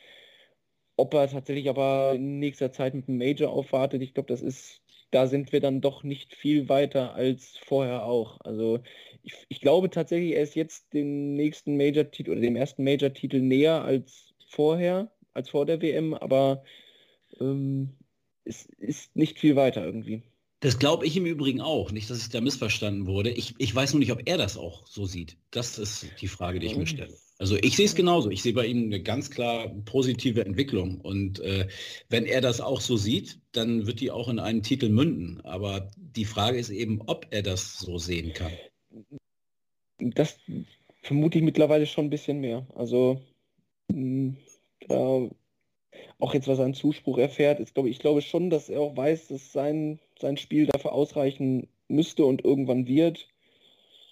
[0.97, 4.83] Ob er tatsächlich aber in nächster Zeit mit einem Major aufwartet, ich glaube, das ist
[5.11, 8.41] da sind wir dann doch nicht viel weiter als vorher auch.
[8.41, 8.81] Also
[9.23, 13.83] ich, ich glaube tatsächlich, er ist jetzt dem nächsten Major-Titel oder dem ersten Major-Titel näher
[13.83, 16.65] als vorher, als vor der WM, aber
[17.41, 17.97] ähm,
[18.45, 20.23] es ist nicht viel weiter irgendwie.
[20.61, 21.93] Das glaube ich im Übrigen auch.
[21.93, 23.31] Nicht, dass ich da missverstanden wurde.
[23.31, 25.37] Ich, ich weiß nur nicht, ob er das auch so sieht.
[25.51, 27.17] Das ist die Frage, die ich mir stelle.
[27.39, 28.31] Also ich sehe es genauso.
[28.31, 31.01] Ich sehe bei ihm eine ganz klar positive Entwicklung.
[31.01, 31.69] Und äh,
[32.09, 35.41] wenn er das auch so sieht, dann wird die auch in einen Titel münden.
[35.45, 38.53] Aber die Frage ist eben, ob er das so sehen kann.
[39.99, 40.39] Das
[41.03, 42.67] vermute ich mittlerweile schon ein bisschen mehr.
[42.75, 43.21] Also
[43.89, 45.29] da
[46.19, 48.81] auch jetzt, was er an Zuspruch erfährt, ist, glaube ich, ich glaube schon, dass er
[48.81, 53.29] auch weiß, dass sein, sein Spiel dafür ausreichen müsste und irgendwann wird.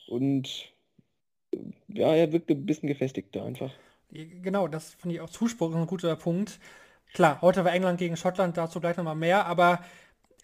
[0.07, 0.73] Und
[1.89, 3.71] ja, er wirkte ein bisschen gefestigter einfach.
[4.11, 6.59] Genau, das finde ich auch Zuspruch ist ein guter Punkt.
[7.13, 9.81] Klar, heute war England gegen Schottland, dazu gleich nochmal mehr, aber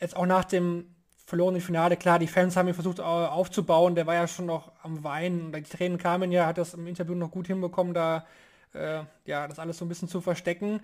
[0.00, 0.86] jetzt auch nach dem
[1.26, 5.02] verlorenen Finale, klar, die Fans haben ihn versucht aufzubauen, der war ja schon noch am
[5.04, 8.26] Weinen, die Tränen kamen ja, hat das im Interview noch gut hinbekommen, da
[8.74, 10.80] äh, ja, das alles so ein bisschen zu verstecken.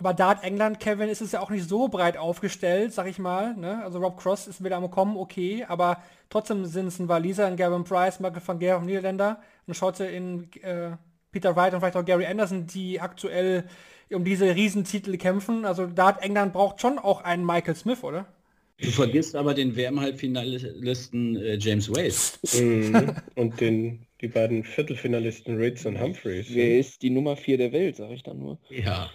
[0.00, 3.18] Aber da hat England, Kevin, ist es ja auch nicht so breit aufgestellt, sag ich
[3.18, 3.54] mal.
[3.54, 3.84] Ne?
[3.84, 7.56] Also Rob Cross ist wieder am Kommen, okay, aber trotzdem sind es ein Waliser, ein
[7.56, 10.96] Gavin Price, Michael van Geer, Niederländer, ein Schotte in äh,
[11.32, 13.64] Peter Wright und vielleicht auch Gary Anderson, die aktuell
[14.10, 15.64] um diese Riesentitel kämpfen.
[15.64, 18.26] Also da hat England braucht schon auch einen Michael Smith, oder?
[18.80, 22.64] Du vergisst aber den WM-Halbfinalisten äh, James Wade.
[22.64, 23.12] Mhm.
[23.34, 26.46] und den, die beiden Viertelfinalisten Ritz und Humphreys.
[26.48, 28.58] Wer ist die Nummer 4 der Welt, sage ich dann nur.
[28.70, 29.10] Ja.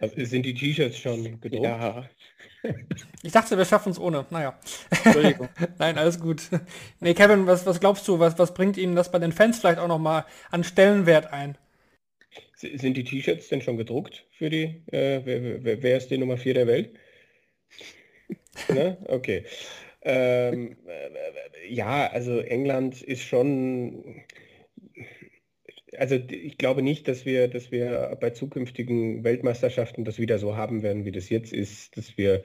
[0.00, 1.64] Also sind die T-Shirts schon gedruckt?
[1.64, 2.08] Ja.
[3.22, 4.26] Ich dachte, wir schaffen es ohne.
[4.28, 4.58] Naja.
[5.78, 6.42] Nein, alles gut.
[7.00, 9.78] Nee, Kevin, was, was glaubst du, was, was bringt Ihnen das bei den Fans vielleicht
[9.78, 11.56] auch nochmal an Stellenwert ein?
[12.56, 16.36] Sind die T-Shirts denn schon gedruckt für die, äh, wer, wer, wer, ist die Nummer
[16.36, 16.90] 4 der Welt?
[18.68, 18.98] ne?
[19.06, 19.44] Okay.
[20.02, 24.22] Ähm, äh, ja, also England ist schon
[26.00, 30.82] also ich glaube nicht, dass wir, dass wir bei zukünftigen Weltmeisterschaften das wieder so haben
[30.82, 32.42] werden, wie das jetzt ist, dass wir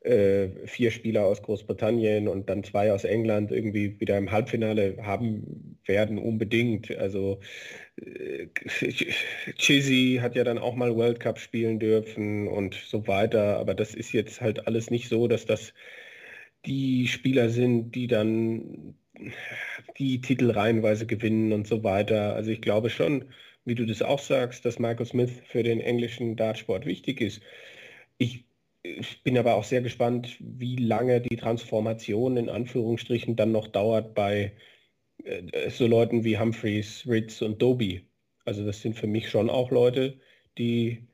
[0.00, 5.78] äh, vier Spieler aus Großbritannien und dann zwei aus England irgendwie wieder im Halbfinale haben
[5.84, 6.90] werden, unbedingt.
[6.96, 7.40] Also
[7.96, 8.48] äh,
[9.58, 13.94] Chizzy hat ja dann auch mal World Cup spielen dürfen und so weiter, aber das
[13.94, 15.74] ist jetzt halt alles nicht so, dass das
[16.66, 18.96] die Spieler sind, die dann
[19.98, 22.34] die Titel reihenweise gewinnen und so weiter.
[22.34, 23.26] Also ich glaube schon,
[23.64, 27.42] wie du das auch sagst, dass Michael Smith für den englischen Dartsport wichtig ist.
[28.18, 28.44] Ich,
[28.82, 34.14] ich bin aber auch sehr gespannt, wie lange die Transformation in Anführungsstrichen dann noch dauert
[34.14, 34.52] bei
[35.24, 38.06] äh, so Leuten wie Humphreys, Ritz und Doby.
[38.44, 40.18] Also das sind für mich schon auch Leute,
[40.58, 41.06] die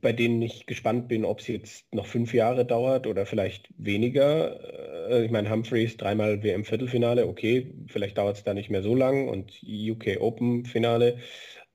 [0.00, 4.60] bei denen ich gespannt bin, ob es jetzt noch fünf Jahre dauert oder vielleicht weniger.
[5.08, 9.28] Äh, ich meine, Humphreys dreimal WM-Viertelfinale, okay, vielleicht dauert es da nicht mehr so lang
[9.28, 11.18] und UK Open-Finale.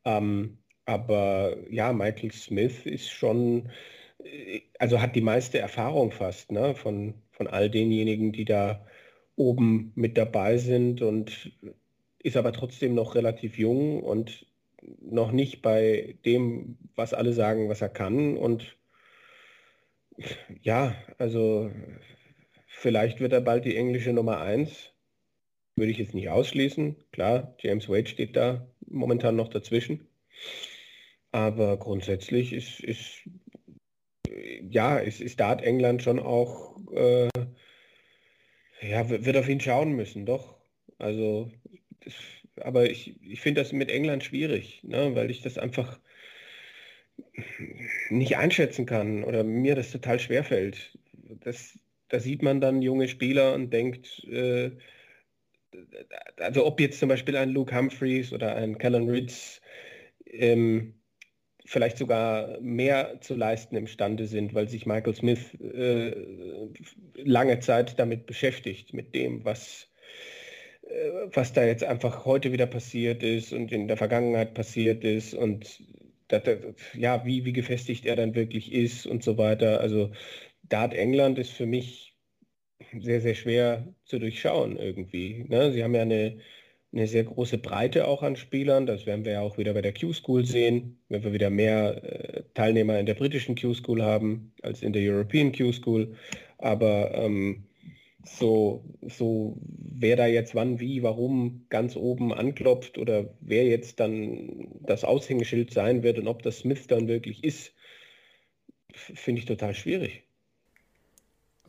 [0.06, 3.70] Ähm, aber ja, Michael Smith ist schon,
[4.24, 8.86] äh, also hat die meiste Erfahrung fast ne, von, von all denjenigen, die da
[9.36, 11.52] oben mit dabei sind und
[12.20, 14.46] ist aber trotzdem noch relativ jung und
[15.02, 18.38] noch nicht bei dem, was alle sagen, was er kann.
[18.38, 18.78] Und
[20.62, 21.72] ja, also
[22.72, 24.94] vielleicht wird er bald die englische Nummer 1.
[25.76, 26.96] Würde ich jetzt nicht ausschließen.
[27.12, 30.08] Klar, James Wade steht da momentan noch dazwischen.
[31.32, 33.24] Aber grundsätzlich ist, ist
[34.70, 37.30] ja, ist, ist Dart England schon auch, äh,
[38.82, 40.58] ja, wird auf ihn schauen müssen, doch.
[40.98, 41.52] Also,
[42.04, 42.14] das,
[42.58, 46.00] aber ich, ich finde das mit England schwierig, ne, weil ich das einfach
[48.10, 50.98] nicht einschätzen kann oder mir das total schwer fällt.
[51.42, 51.78] Das,
[52.12, 54.72] da sieht man dann junge Spieler und denkt, äh,
[56.38, 59.62] also ob jetzt zum Beispiel ein Luke Humphreys oder ein Callan Ritz
[60.26, 60.96] ähm,
[61.66, 66.14] vielleicht sogar mehr zu leisten imstande sind, weil sich Michael Smith äh,
[67.16, 69.88] lange Zeit damit beschäftigt, mit dem, was
[70.84, 75.34] äh, was da jetzt einfach heute wieder passiert ist und in der Vergangenheit passiert ist
[75.34, 75.82] und
[76.94, 79.82] ja, wie, wie gefestigt er dann wirklich ist und so weiter.
[79.82, 80.12] Also
[80.72, 82.16] Dart England ist für mich
[83.00, 85.46] sehr, sehr schwer zu durchschauen irgendwie.
[85.48, 85.72] Ne?
[85.72, 86.40] Sie haben ja eine,
[86.94, 88.86] eine sehr große Breite auch an Spielern.
[88.86, 92.44] Das werden wir ja auch wieder bei der Q-School sehen, wenn wir wieder mehr äh,
[92.54, 96.16] Teilnehmer in der britischen Q-School haben als in der European Q-School.
[96.58, 97.66] Aber ähm,
[98.24, 104.68] so, so wer da jetzt wann, wie, warum ganz oben anklopft oder wer jetzt dann
[104.82, 107.74] das Aushängeschild sein wird und ob das Smith dann wirklich ist,
[108.94, 110.24] finde ich total schwierig.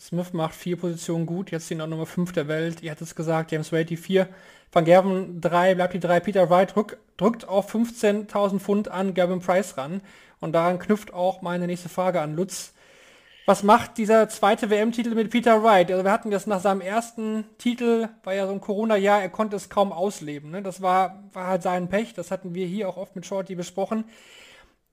[0.03, 2.83] Smith macht vier Positionen gut, jetzt sind auch Nummer 5 der Welt.
[2.83, 4.29] Ihr hattet es gesagt, James Wade die 4,
[4.73, 9.41] Van Gerven 3, bleibt die 3, Peter Wright drück, drückt auf 15.000 Pfund an Gavin
[9.41, 10.01] Price ran.
[10.41, 12.73] Und daran knüpft auch meine nächste Frage an Lutz
[13.45, 15.91] was macht dieser zweite WM-Titel mit Peter Wright?
[15.91, 19.57] Also wir hatten das nach seinem ersten Titel, war ja so ein Corona-Jahr, er konnte
[19.57, 20.53] es kaum ausleben.
[20.53, 20.63] Ne?
[20.63, 24.05] Das war, war halt sein Pech, das hatten wir hier auch oft mit Shorty besprochen.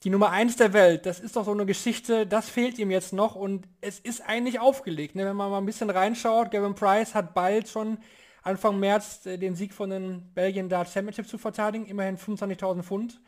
[0.03, 3.11] Die Nummer 1 der Welt, das ist doch so eine Geschichte, das fehlt ihm jetzt
[3.11, 5.15] noch und es ist eigentlich aufgelegt.
[5.15, 5.25] Ne?
[5.25, 7.97] Wenn man mal ein bisschen reinschaut, Gavin Price hat bald schon
[8.41, 13.19] Anfang März äh, den Sieg von den Belgian Dart Championship zu verteidigen, immerhin 25.000 Pfund.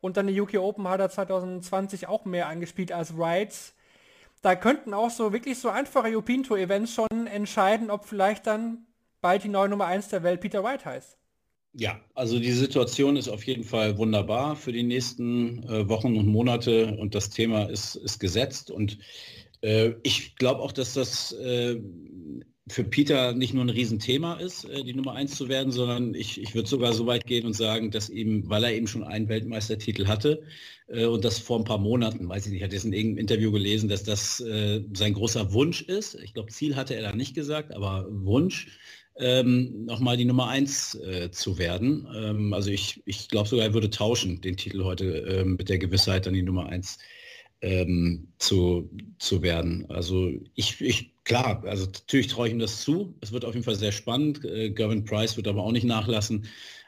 [0.00, 3.74] Und dann die UK Open hat er 2020 auch mehr angespielt als Wright
[4.42, 8.86] da könnten auch so wirklich so einfache European Tour Events schon entscheiden, ob vielleicht dann
[9.20, 11.18] bald die neue Nummer 1 der Welt Peter White heißt.
[11.72, 16.26] Ja, also die Situation ist auf jeden Fall wunderbar für die nächsten äh, Wochen und
[16.26, 18.98] Monate und das Thema ist, ist gesetzt und
[19.60, 21.80] äh, ich glaube auch, dass das äh,
[22.68, 26.40] für Peter nicht nur ein Riesenthema ist, äh, die Nummer 1 zu werden, sondern ich,
[26.40, 29.28] ich würde sogar so weit gehen und sagen, dass eben, weil er eben schon einen
[29.28, 30.42] Weltmeistertitel hatte
[30.88, 33.18] äh, und das vor ein paar Monaten, weiß ich nicht, ich hatte jetzt in irgendeinem
[33.18, 36.14] Interview gelesen, dass das äh, sein großer Wunsch ist.
[36.16, 38.68] Ich glaube, Ziel hatte er da nicht gesagt, aber Wunsch,
[39.16, 42.06] ähm, nochmal die Nummer 1 äh, zu werden.
[42.14, 45.78] Ähm, also ich, ich glaube sogar, er würde tauschen, den Titel heute äh, mit der
[45.78, 46.98] Gewissheit, dann die Nummer 1
[47.62, 49.86] ähm, zu, zu werden.
[49.90, 53.14] Also ich, ich klar, also natürlich traue ich ihm das zu.
[53.20, 54.44] Es wird auf jeden Fall sehr spannend.
[54.44, 56.46] Äh, Gavin Price wird aber auch nicht nachlassen.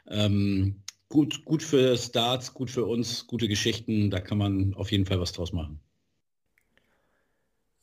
[0.09, 4.09] Ähm, gut, gut für Starts, gut für uns, gute Geschichten.
[4.09, 5.79] Da kann man auf jeden Fall was draus machen.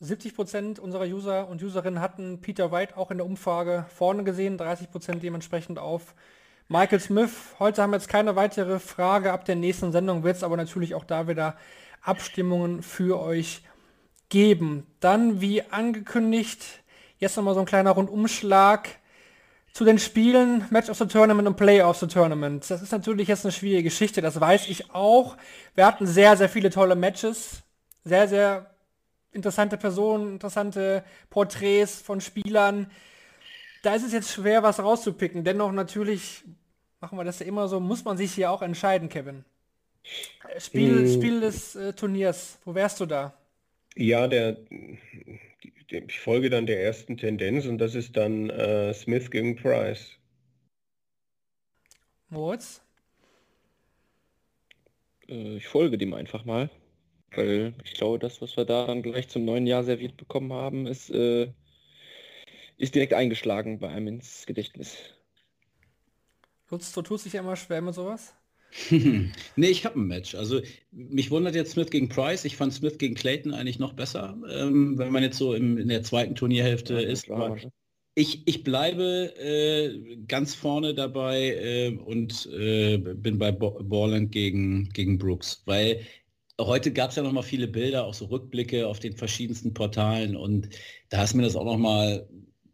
[0.00, 4.56] 70 Prozent unserer User und Userinnen hatten Peter White auch in der Umfrage vorne gesehen,
[4.56, 6.14] 30 Prozent dementsprechend auf
[6.68, 7.30] Michael Smith.
[7.58, 9.32] Heute haben wir jetzt keine weitere Frage.
[9.32, 11.56] Ab der nächsten Sendung wird es aber natürlich auch da wieder
[12.00, 13.62] Abstimmungen für euch
[14.30, 14.86] geben.
[15.00, 16.64] Dann, wie angekündigt,
[17.18, 18.88] jetzt nochmal so ein kleiner Rundumschlag
[19.74, 22.70] zu den Spielen Match of the Tournament und Play of the Tournament.
[22.70, 25.36] Das ist natürlich jetzt eine schwierige Geschichte, das weiß ich auch.
[25.74, 27.62] Wir hatten sehr, sehr viele tolle Matches.
[28.02, 28.69] Sehr, sehr
[29.32, 32.90] interessante Personen, interessante Porträts von Spielern.
[33.82, 35.44] Da ist es jetzt schwer, was rauszupicken.
[35.44, 36.44] Dennoch natürlich,
[37.00, 39.44] machen wir das ja immer so, muss man sich hier auch entscheiden, Kevin.
[40.58, 41.14] Spiel, hm.
[41.14, 43.34] Spiel des äh, Turniers, wo wärst du da?
[43.96, 44.56] Ja, der,
[45.88, 50.12] ich folge dann der ersten Tendenz und das ist dann äh, Smith gegen Price.
[52.28, 52.80] Moritz?
[55.28, 56.70] Äh, ich folge dem einfach mal,
[57.34, 60.86] weil ich glaube, das, was wir da dann gleich zum neuen Jahr serviert bekommen haben,
[60.86, 61.52] ist, äh,
[62.76, 64.96] ist direkt eingeschlagen bei einem ins Gedächtnis.
[66.70, 68.34] Lutz, du tust dich ja immer schwer mit sowas?
[68.90, 70.34] nee, ich habe ein Match.
[70.34, 70.60] Also
[70.92, 72.44] mich wundert jetzt Smith gegen Price.
[72.44, 75.88] Ich fand Smith gegen Clayton eigentlich noch besser, ähm, wenn man jetzt so im, in
[75.88, 77.24] der zweiten Turnierhälfte ja, ist.
[77.24, 77.56] Klar,
[78.14, 84.88] ich, ich bleibe äh, ganz vorne dabei äh, und äh, bin bei Bo Borland gegen,
[84.90, 86.00] gegen Brooks, weil
[86.66, 90.36] heute gab es ja noch mal viele Bilder, auch so Rückblicke auf den verschiedensten Portalen
[90.36, 90.68] und
[91.08, 92.28] da ist mir das auch noch mal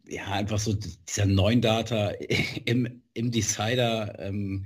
[0.09, 2.09] ja einfach so dieser neuen Data
[2.65, 4.65] im, im Decider ähm,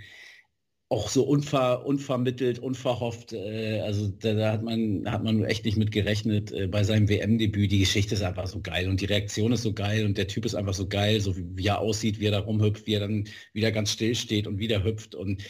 [0.91, 3.31] auch so unver, unvermittelt, unverhofft.
[3.31, 7.07] Äh, also da, da, hat man hat man echt nicht mit gerechnet äh, bei seinem
[7.07, 7.71] WM-Debüt.
[7.71, 10.45] Die Geschichte ist einfach so geil und die Reaktion ist so geil und der Typ
[10.45, 12.99] ist einfach so geil, so wie, wie er aussieht, wie er da rumhüpft, wie er
[12.99, 15.41] dann wieder ganz still steht und wieder hüpft und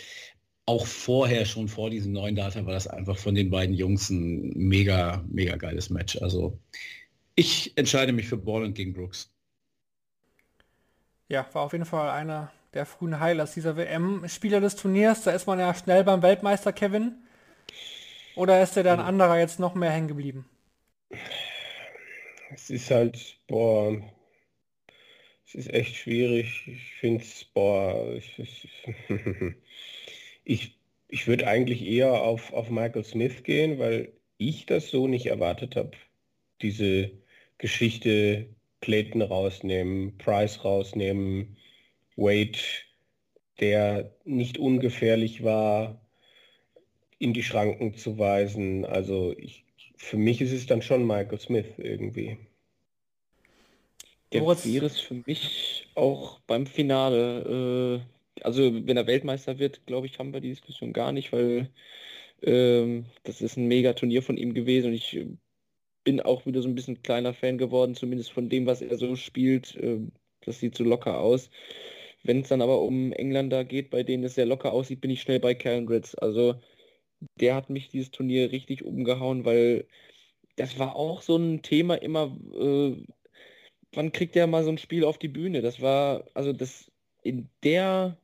[0.65, 4.51] auch vorher schon vor diesem neuen Data war das einfach von den beiden Jungs ein
[4.55, 6.21] mega mega geiles Match.
[6.21, 6.57] Also
[7.35, 9.33] ich entscheide mich für Borland gegen Brooks.
[11.27, 14.27] Ja, war auf jeden Fall einer der frühen Highlights dieser WM.
[14.27, 17.15] Spieler des Turniers, da ist man ja schnell beim Weltmeister Kevin.
[18.35, 20.45] Oder ist der dann anderer jetzt noch mehr hängen geblieben?
[22.53, 23.97] Es ist halt, boah,
[25.45, 26.67] es ist echt schwierig.
[26.67, 28.69] Ich finde es, boah, ich, ich,
[30.43, 30.77] ich,
[31.07, 35.75] ich würde eigentlich eher auf, auf Michael Smith gehen, weil ich das so nicht erwartet
[35.75, 35.91] habe.
[36.61, 37.11] Diese
[37.57, 38.47] Geschichte
[38.81, 41.57] Clayton rausnehmen, Price rausnehmen,
[42.15, 42.59] Wade,
[43.59, 46.01] der nicht ungefährlich war,
[47.19, 48.85] in die Schranken zu weisen.
[48.85, 52.37] Also ich, für mich ist es dann schon Michael Smith irgendwie.
[54.33, 58.01] Der wäre es für mich auch beim Finale.
[58.01, 61.69] Äh, also wenn er Weltmeister wird, glaube ich, haben wir die Diskussion gar nicht, weil
[62.41, 65.25] ähm, das ist ein Mega-Turnier von ihm gewesen und ich
[66.03, 69.15] bin auch wieder so ein bisschen kleiner Fan geworden, zumindest von dem, was er so
[69.15, 69.75] spielt.
[69.75, 69.99] Äh,
[70.41, 71.49] das sieht so locker aus.
[72.23, 75.21] Wenn es dann aber um Engländer geht, bei denen es sehr locker aussieht, bin ich
[75.21, 76.15] schnell bei Karen Ritz.
[76.15, 76.55] Also
[77.39, 79.87] der hat mich dieses Turnier richtig umgehauen, weil
[80.55, 83.05] das war auch so ein Thema immer, äh,
[83.93, 85.61] wann kriegt der mal so ein Spiel auf die Bühne?
[85.61, 86.90] Das war, also das
[87.21, 88.17] in der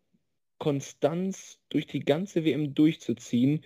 [0.60, 3.64] Konstanz durch die ganze WM durchzuziehen,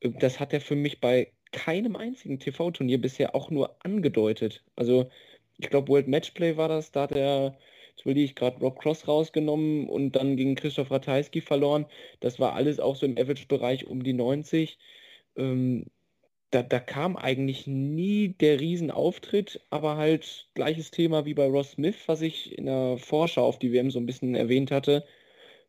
[0.00, 4.62] äh, das hat er für mich bei keinem einzigen TV-Turnier bisher auch nur angedeutet.
[4.76, 5.10] Also
[5.58, 7.58] ich glaube, World Matchplay war das, da hat er
[8.00, 11.84] Jetzt will ich gerade Rob Cross rausgenommen und dann gegen Christoph Ratajski verloren.
[12.20, 14.78] Das war alles auch so im Average-Bereich um die 90.
[15.36, 15.84] Ähm,
[16.50, 21.96] da, da, kam eigentlich nie der Riesenauftritt, aber halt gleiches Thema wie bei Ross Smith,
[22.06, 25.04] was ich in der Vorschau auf die WM so ein bisschen erwähnt hatte.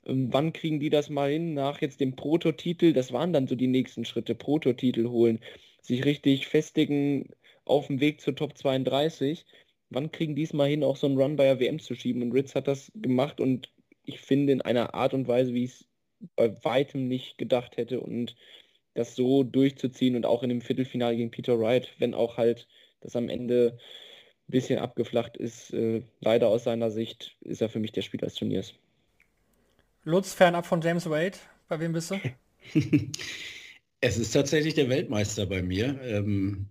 [0.05, 2.93] Ähm, wann kriegen die das mal hin nach jetzt dem Prototitel?
[2.93, 4.35] Das waren dann so die nächsten Schritte.
[4.35, 5.39] Prototitel holen,
[5.81, 7.29] sich richtig festigen
[7.65, 9.45] auf dem Weg zur Top 32
[9.91, 12.23] wann kriegen die es mal hin, auch so einen Run bei der WM zu schieben?
[12.23, 13.71] Und Ritz hat das gemacht und
[14.05, 15.87] ich finde in einer Art und Weise, wie ich es
[16.35, 18.35] bei weitem nicht gedacht hätte und
[18.93, 22.67] das so durchzuziehen und auch in dem Viertelfinale gegen Peter Wright, wenn auch halt
[23.01, 23.77] das am Ende
[24.47, 28.27] ein bisschen abgeflacht ist, äh, leider aus seiner Sicht, ist er für mich der Spieler
[28.27, 28.73] des Turniers.
[30.03, 32.19] Lutz, fernab von James Wade, bei wem bist du?
[34.01, 35.99] es ist tatsächlich der Weltmeister bei mir.
[36.03, 36.67] Ähm,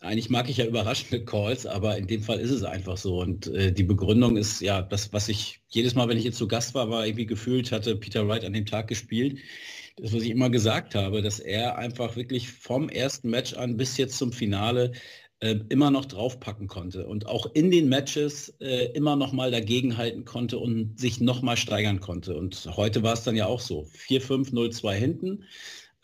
[0.00, 3.20] eigentlich mag ich ja überraschende Calls, aber in dem Fall ist es einfach so.
[3.20, 6.46] Und äh, die Begründung ist ja das, was ich jedes Mal, wenn ich jetzt zu
[6.46, 9.38] Gast war, war irgendwie gefühlt, hatte Peter Wright an dem Tag gespielt.
[9.96, 13.96] Das, was ich immer gesagt habe, dass er einfach wirklich vom ersten Match an bis
[13.96, 14.92] jetzt zum Finale
[15.40, 20.24] äh, immer noch draufpacken konnte und auch in den Matches äh, immer noch mal dagegenhalten
[20.24, 22.36] konnte und sich noch mal steigern konnte.
[22.36, 23.86] Und heute war es dann ja auch so.
[24.08, 25.44] 4-5, 0-2 hinten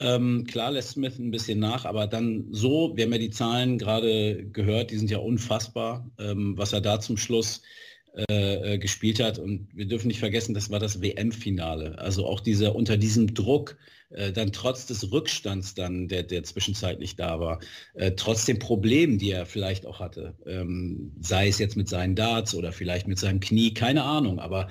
[0.00, 3.76] ähm, klar lässt Smith ein bisschen nach, aber dann so, wir haben ja die Zahlen
[3.76, 9.20] gerade gehört, die sind ja unfassbar, ähm, was er da zum Schluss äh, äh gespielt
[9.20, 9.38] hat.
[9.38, 11.98] Und wir dürfen nicht vergessen, das war das WM-Finale.
[11.98, 13.76] Also auch dieser unter diesem Druck,
[14.10, 17.60] äh, dann trotz des Rückstands dann, der, der zwischenzeitlich da war,
[17.94, 22.16] äh, trotz den Problemen, die er vielleicht auch hatte, ähm, sei es jetzt mit seinen
[22.16, 24.68] Darts oder vielleicht mit seinem Knie, keine Ahnung, aber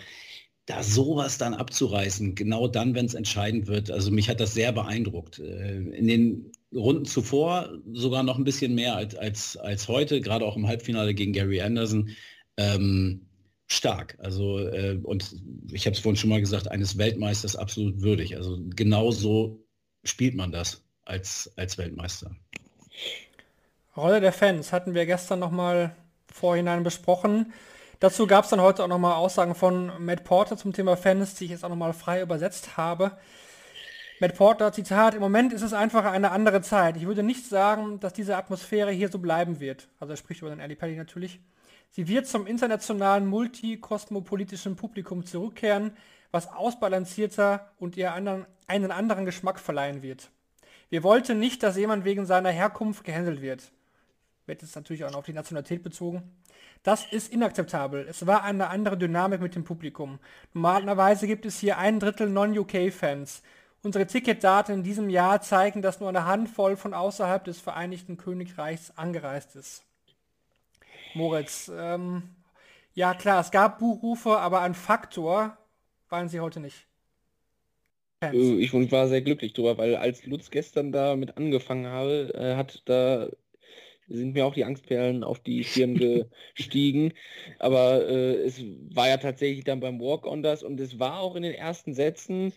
[0.66, 3.90] da sowas dann abzureißen, genau dann, wenn es entscheidend wird.
[3.90, 5.40] Also mich hat das sehr beeindruckt.
[5.40, 10.46] Äh, in den Runden zuvor sogar noch ein bisschen mehr als, als, als heute, gerade
[10.46, 12.10] auch im Halbfinale gegen Gary Anderson.
[12.58, 13.29] Ähm,
[13.72, 14.18] stark.
[14.20, 15.36] Also, äh, und
[15.72, 18.36] ich habe es vorhin schon mal gesagt, eines Weltmeisters absolut würdig.
[18.36, 19.64] Also genau so
[20.04, 22.32] spielt man das als, als Weltmeister.
[23.96, 25.96] Rolle der Fans hatten wir gestern noch mal
[26.32, 27.54] vorhinein besprochen.
[28.00, 31.46] Dazu gab es dann heute auch nochmal Aussagen von Matt Porter zum Thema Fans, die
[31.46, 33.18] ich jetzt auch nochmal frei übersetzt habe.
[34.22, 36.98] Matt Porter, Zitat, im Moment ist es einfach eine andere Zeit.
[36.98, 39.90] Ich würde nicht sagen, dass diese Atmosphäre hier so bleiben wird.
[40.00, 41.40] Also er spricht über den Ali Pelli natürlich.
[41.92, 45.92] Sie wird zum internationalen multikosmopolitischen Publikum zurückkehren,
[46.32, 50.30] was ausbalancierter und ihr anderen, einen anderen Geschmack verleihen wird.
[50.90, 53.72] Wir wollten nicht, dass jemand wegen seiner Herkunft gehandelt wird.
[54.46, 56.24] Wird jetzt natürlich auch auf die Nationalität bezogen.
[56.84, 58.08] Das ist inakzeptabel.
[58.10, 60.20] Es war eine andere Dynamik mit dem Publikum.
[60.54, 63.44] Normalerweise gibt es hier ein Drittel Non-UK-Fans.
[63.82, 68.94] Unsere Ticketdaten in diesem Jahr zeigen, dass nur eine Handvoll von außerhalb des Vereinigten Königreichs
[68.96, 69.86] angereist ist.
[71.14, 72.36] Moritz, ähm,
[72.94, 75.58] ja klar, es gab Buchrufe, aber ein Faktor
[76.10, 76.88] waren sie heute nicht.
[78.22, 78.36] Fans.
[78.36, 82.82] Äh, ich war sehr glücklich drüber, weil als Lutz gestern damit angefangen habe, äh, hat
[82.86, 83.30] da
[84.10, 85.96] sind mir auch die Angstperlen auf die Stirn
[86.56, 87.14] gestiegen.
[87.60, 88.62] Aber äh, es
[88.94, 92.54] war ja tatsächlich dann beim Walk-on das und es war auch in den ersten Sätzen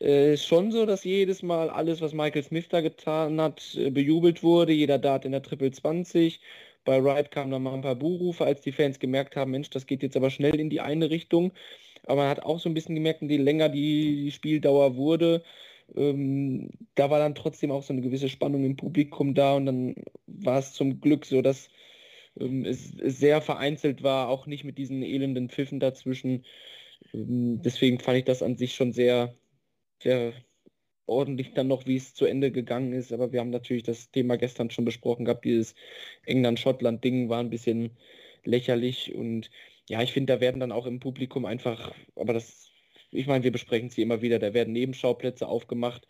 [0.00, 4.42] äh, schon so, dass jedes Mal alles, was Michael Smith da getan hat, äh, bejubelt
[4.42, 4.72] wurde.
[4.72, 6.40] Jeder Dart in der Triple 20.
[6.86, 9.86] Bei Wright kamen dann mal ein paar Buhrufe, als die Fans gemerkt haben, Mensch, das
[9.86, 11.52] geht jetzt aber schnell in die eine Richtung.
[12.04, 15.42] Aber man hat auch so ein bisschen gemerkt, je länger die Spieldauer wurde,
[15.94, 19.94] ähm, da war dann trotzdem auch so eine gewisse Spannung im Publikum da und dann
[20.26, 21.68] war es zum Glück so, dass
[22.40, 26.44] ähm, es, es, sehr vereinzelt war, auch nicht mit diesen elenden Pfiffen dazwischen.
[27.14, 29.34] Ähm, deswegen fand ich das an sich schon sehr,
[30.02, 30.34] sehr
[31.06, 33.12] ordentlich dann noch, wie es zu Ende gegangen ist.
[33.12, 35.74] Aber wir haben natürlich das Thema gestern schon besprochen gehabt, dieses
[36.26, 37.96] England-Schottland-Ding war ein bisschen
[38.44, 39.50] lächerlich und
[39.88, 42.66] ja, ich finde, da werden dann auch im Publikum einfach, aber das
[43.10, 46.06] ich meine, wir besprechen es hier immer wieder, da werden Nebenschauplätze aufgemacht,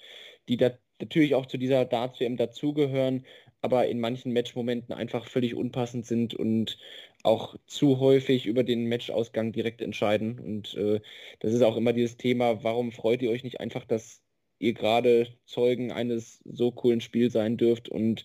[0.49, 3.26] die da natürlich auch zu dieser Darts-WM dazugehören,
[3.62, 6.78] aber in manchen Matchmomenten einfach völlig unpassend sind und
[7.22, 10.38] auch zu häufig über den Matchausgang direkt entscheiden.
[10.38, 11.01] Und äh,
[11.40, 14.22] das ist auch immer dieses Thema, warum freut ihr euch nicht einfach, dass
[14.59, 18.24] ihr gerade Zeugen eines so coolen Spiels sein dürft und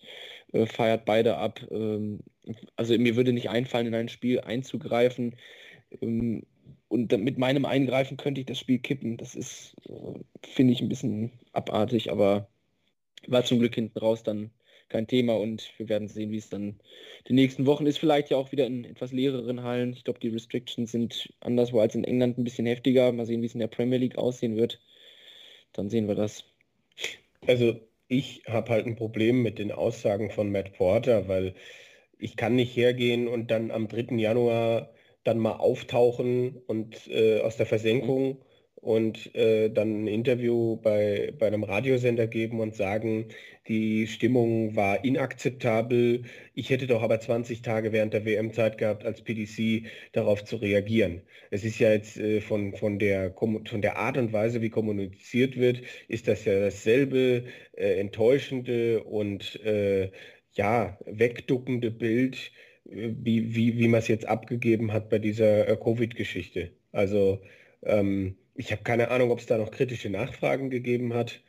[0.52, 1.60] äh, feiert beide ab.
[1.70, 2.20] Ähm,
[2.76, 5.36] also mir würde nicht einfallen, in ein Spiel einzugreifen,
[6.00, 6.44] ähm,
[6.88, 9.16] und mit meinem Eingreifen könnte ich das Spiel kippen.
[9.16, 12.48] Das ist, äh, finde ich, ein bisschen abartig, aber
[13.26, 14.50] war zum Glück hinten raus dann
[14.90, 16.80] kein Thema und wir werden sehen, wie es dann
[17.28, 17.98] die nächsten Wochen ist.
[17.98, 19.94] Vielleicht ja auch wieder in etwas leereren Hallen.
[19.94, 23.10] Ich glaube, die Restrictions sind anderswo als in England ein bisschen heftiger.
[23.10, 24.78] Mal sehen, wie es in der Premier League aussehen wird.
[25.72, 26.44] Dann sehen wir das.
[27.46, 31.54] Also ich habe halt ein Problem mit den Aussagen von Matt Porter, weil
[32.18, 34.16] ich kann nicht hergehen und dann am 3.
[34.18, 34.90] Januar
[35.24, 38.44] dann mal auftauchen und äh, aus der Versenkung
[38.82, 43.28] und äh, dann ein Interview bei, bei einem Radiosender geben und sagen,
[43.68, 46.24] die Stimmung war inakzeptabel.
[46.54, 50.56] Ich hätte doch aber 20 Tage während der WM Zeit gehabt, als PDC darauf zu
[50.56, 51.22] reagieren.
[51.50, 55.56] Es ist ja jetzt äh, von, von, der, von der Art und Weise, wie kommuniziert
[55.56, 57.44] wird, ist das ja dasselbe
[57.76, 60.10] äh, enttäuschende und äh,
[60.54, 62.50] ja, wegduckende Bild,
[62.84, 66.72] wie, wie, wie man es jetzt abgegeben hat bei dieser äh, Covid-Geschichte.
[66.90, 67.40] Also
[67.84, 71.42] ähm, ich habe keine Ahnung, ob es da noch kritische Nachfragen gegeben hat.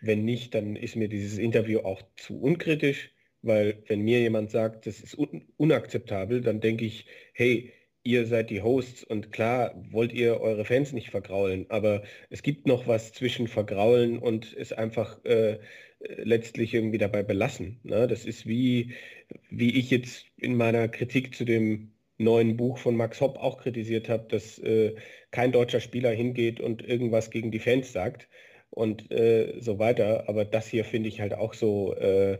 [0.00, 3.10] Wenn nicht, dann ist mir dieses Interview auch zu unkritisch,
[3.42, 7.72] weil wenn mir jemand sagt, das ist un unakzeptabel, dann denke ich, hey,
[8.04, 12.66] ihr seid die Hosts und klar wollt ihr eure Fans nicht vergraulen, aber es gibt
[12.66, 15.58] noch was zwischen vergraulen und es einfach äh,
[16.00, 17.80] letztlich irgendwie dabei belassen.
[17.82, 18.06] Ne?
[18.06, 18.94] Das ist wie,
[19.50, 24.08] wie ich jetzt in meiner Kritik zu dem neuen Buch von Max Hopp auch kritisiert
[24.08, 24.96] habe, dass äh,
[25.30, 28.28] kein deutscher Spieler hingeht und irgendwas gegen die Fans sagt
[28.70, 30.28] und äh, so weiter.
[30.28, 32.38] Aber das hier finde ich halt auch so, äh,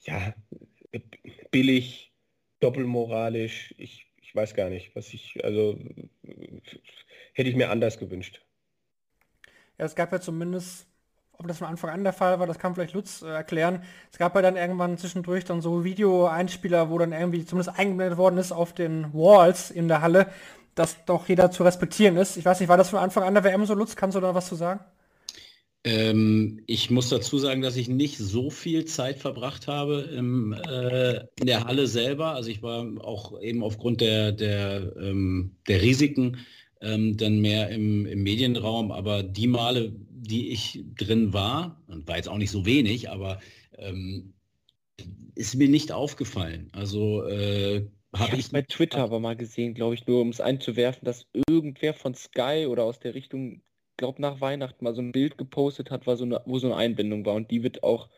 [0.00, 0.34] ja,
[1.50, 2.12] billig,
[2.60, 3.74] doppelmoralisch.
[3.78, 5.78] Ich, ich weiß gar nicht, was ich, also
[7.34, 8.44] hätte ich mir anders gewünscht.
[9.78, 10.89] Ja, es gab ja zumindest
[11.40, 13.82] ob das von Anfang an der Fall war, das kann vielleicht Lutz äh, erklären.
[14.12, 18.36] Es gab ja dann irgendwann zwischendurch dann so Video-Einspieler, wo dann irgendwie zumindest eingeblendet worden
[18.36, 20.26] ist auf den Walls in der Halle,
[20.74, 22.36] dass doch jeder zu respektieren ist.
[22.36, 23.96] Ich weiß nicht, war das von Anfang an der WM so, Lutz?
[23.96, 24.80] Kannst du da was zu sagen?
[25.82, 31.20] Ähm, ich muss dazu sagen, dass ich nicht so viel Zeit verbracht habe im, äh,
[31.40, 32.34] in der Halle selber.
[32.34, 36.36] Also ich war auch eben aufgrund der, der, ähm, der Risiken
[36.82, 38.92] ähm, dann mehr im, im Medienraum.
[38.92, 43.40] Aber die Male, die ich drin war, und war jetzt auch nicht so wenig, aber
[43.78, 44.34] ähm,
[45.34, 46.68] ist mir nicht aufgefallen.
[46.72, 50.40] Also äh, habe ich, ich bei Twitter aber mal gesehen, glaube ich, nur um es
[50.40, 53.62] einzuwerfen, dass irgendwer von Sky oder aus der Richtung,
[53.96, 56.76] glaube nach Weihnachten mal so ein Bild gepostet hat, war so eine, wo so eine
[56.76, 58.10] Einbindung war und die wird auch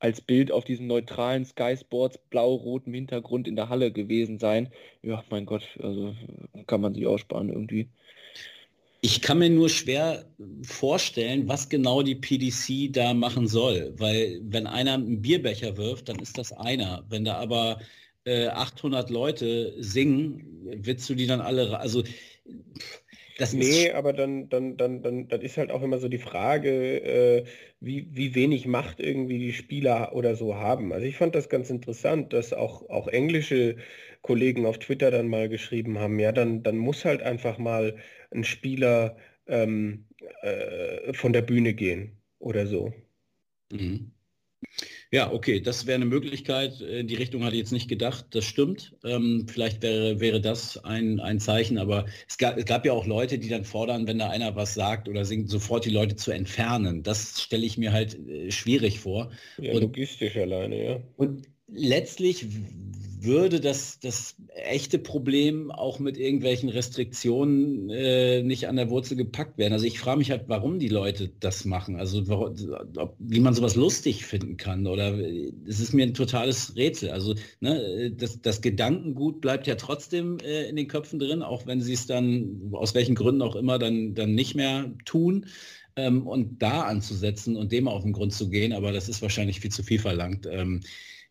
[0.00, 4.70] als Bild auf diesem neutralen Sky Sports blau-rotem Hintergrund in der Halle gewesen sein.
[5.02, 6.14] Ja, mein Gott, also
[6.66, 7.88] kann man sich aussparen irgendwie.
[9.00, 10.24] Ich kann mir nur schwer
[10.62, 16.18] vorstellen, was genau die PDC da machen soll, weil wenn einer einen Bierbecher wirft, dann
[16.18, 17.04] ist das einer.
[17.08, 17.78] Wenn da aber
[18.24, 20.44] äh, 800 Leute singen,
[20.82, 22.02] willst du die dann alle, also
[23.38, 27.00] das nee, aber dann, dann, dann, dann, dann ist halt auch immer so die Frage,
[27.02, 27.44] äh,
[27.80, 30.92] wie, wie wenig Macht irgendwie die Spieler oder so haben.
[30.92, 33.76] Also ich fand das ganz interessant, dass auch, auch englische
[34.22, 37.96] Kollegen auf Twitter dann mal geschrieben haben, ja, dann, dann muss halt einfach mal
[38.32, 39.16] ein Spieler
[39.46, 40.06] ähm,
[40.42, 42.92] äh, von der Bühne gehen oder so.
[43.70, 44.12] Mhm.
[45.10, 46.82] Ja, okay, das wäre eine Möglichkeit.
[46.82, 48.26] In die Richtung hatte ich jetzt nicht gedacht.
[48.30, 48.94] Das stimmt.
[49.04, 53.06] Ähm, vielleicht wäre, wäre das ein, ein Zeichen, aber es gab, es gab ja auch
[53.06, 56.30] Leute, die dann fordern, wenn da einer was sagt oder singt, sofort die Leute zu
[56.30, 57.02] entfernen.
[57.02, 59.30] Das stelle ich mir halt äh, schwierig vor.
[59.56, 61.00] Ja, und, logistisch alleine, ja.
[61.16, 62.46] Und letztlich
[63.22, 69.58] würde das, das echte Problem auch mit irgendwelchen Restriktionen äh, nicht an der Wurzel gepackt
[69.58, 69.72] werden.
[69.72, 71.96] Also ich frage mich halt, warum die Leute das machen.
[71.96, 72.22] Also
[72.96, 74.86] ob, wie man sowas lustig finden kann.
[74.86, 75.18] Oder
[75.66, 77.10] es ist mir ein totales Rätsel.
[77.10, 81.80] Also ne, das, das Gedankengut bleibt ja trotzdem äh, in den Köpfen drin, auch wenn
[81.80, 85.46] sie es dann aus welchen Gründen auch immer dann, dann nicht mehr tun.
[85.96, 89.60] Ähm, und da anzusetzen und dem auf den Grund zu gehen, aber das ist wahrscheinlich
[89.60, 90.46] viel zu viel verlangt.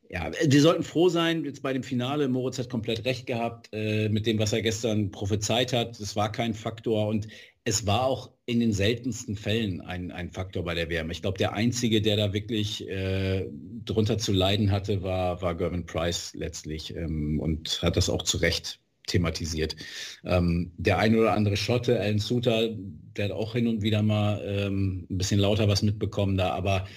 [0.09, 4.07] Ja, wir sollten froh sein, jetzt bei dem Finale, Moritz hat komplett recht gehabt äh,
[4.07, 5.99] mit dem, was er gestern prophezeit hat.
[5.99, 7.27] Es war kein Faktor und
[7.65, 11.11] es war auch in den seltensten Fällen ein, ein Faktor bei der WM.
[11.11, 13.45] Ich glaube, der Einzige, der da wirklich äh,
[13.83, 18.37] drunter zu leiden hatte, war, war Gervin Price letztlich ähm, und hat das auch zu
[18.37, 19.75] Recht thematisiert.
[20.23, 22.69] Ähm, der ein oder andere Schotte, Alan Suter,
[23.17, 26.87] der hat auch hin und wieder mal ähm, ein bisschen lauter was mitbekommen da, aber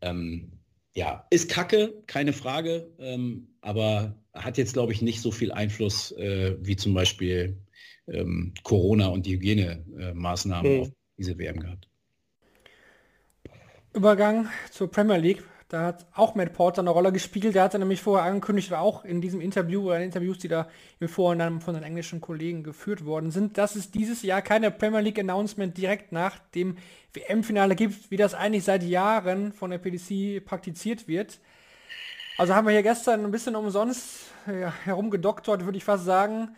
[0.00, 0.55] ähm,
[0.96, 6.10] ja, ist kacke, keine Frage, ähm, aber hat jetzt, glaube ich, nicht so viel Einfluss
[6.12, 7.58] äh, wie zum Beispiel
[8.08, 10.80] ähm, Corona und die Hygienemaßnahmen hm.
[10.80, 10.88] auf
[11.18, 11.90] diese WM gehabt.
[13.92, 15.42] Übergang zur Premier League.
[15.68, 17.56] Da hat auch Matt Porter eine Rolle gespielt.
[17.56, 20.68] Der hatte nämlich vorher angekündigt, auch in diesem Interview oder in Interviews, die da
[21.00, 25.00] im Vorhinein von den englischen Kollegen geführt worden sind, dass es dieses Jahr keine Premier
[25.00, 26.76] League Announcement direkt nach dem
[27.14, 31.40] WM-Finale gibt, wie das eigentlich seit Jahren von der PDC praktiziert wird.
[32.38, 36.54] Also haben wir hier gestern ein bisschen umsonst ja, herumgedoktert, würde ich fast sagen.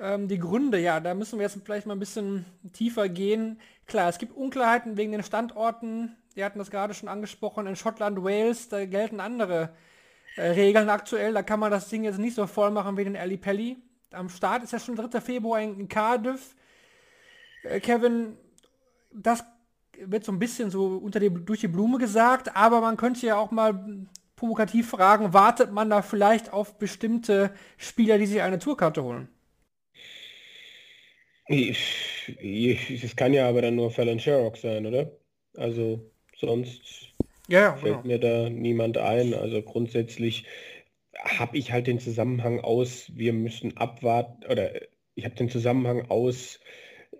[0.00, 3.60] Ähm, die Gründe, ja, da müssen wir jetzt vielleicht mal ein bisschen tiefer gehen.
[3.86, 8.22] Klar, es gibt Unklarheiten wegen den Standorten wir hatten das gerade schon angesprochen, in Schottland,
[8.22, 9.74] Wales, da gelten andere
[10.36, 11.34] äh, Regeln aktuell.
[11.34, 13.76] Da kann man das Ding jetzt nicht so voll machen wie den Ali Pelli.
[14.12, 15.20] Am Start ist ja schon 3.
[15.20, 16.54] Februar in Cardiff.
[17.64, 18.36] Äh, Kevin,
[19.12, 19.44] das
[20.00, 23.36] wird so ein bisschen so unter die, durch die Blume gesagt, aber man könnte ja
[23.36, 29.02] auch mal provokativ fragen, wartet man da vielleicht auf bestimmte Spieler, die sich eine Tourkarte
[29.02, 29.26] holen?
[31.48, 35.10] Es kann ja aber dann nur Fallon Sherrock sein, oder?
[35.56, 37.14] Also Sonst
[37.48, 38.06] ja, ja, fällt genau.
[38.06, 39.34] mir da niemand ein.
[39.34, 40.44] Also grundsätzlich
[41.24, 44.80] habe ich halt den Zusammenhang aus, wir müssen abwarten, oder
[45.14, 46.60] ich habe den Zusammenhang aus,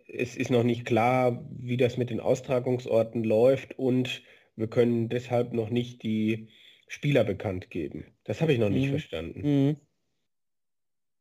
[0.07, 4.23] es ist noch nicht klar, wie das mit den Austragungsorten läuft und
[4.55, 6.49] wir können deshalb noch nicht die
[6.87, 8.07] Spieler bekannt geben.
[8.25, 8.91] Das habe ich noch nicht mhm.
[8.91, 9.41] verstanden.
[9.41, 9.77] Mhm.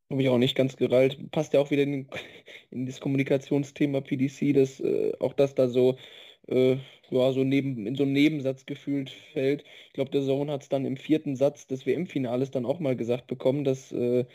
[0.10, 1.32] Habe ich auch nicht ganz gerallt.
[1.32, 2.08] Passt ja auch wieder in,
[2.72, 5.98] in das Kommunikationsthema PDC, dass äh, auch das da so
[6.48, 6.78] äh,
[7.10, 9.64] ja, so neben, in so einem Nebensatz gefühlt fällt.
[9.88, 12.96] Ich glaube, der Sohn hat es dann im vierten Satz des WM-Finales dann auch mal
[12.96, 14.26] gesagt bekommen, dass äh,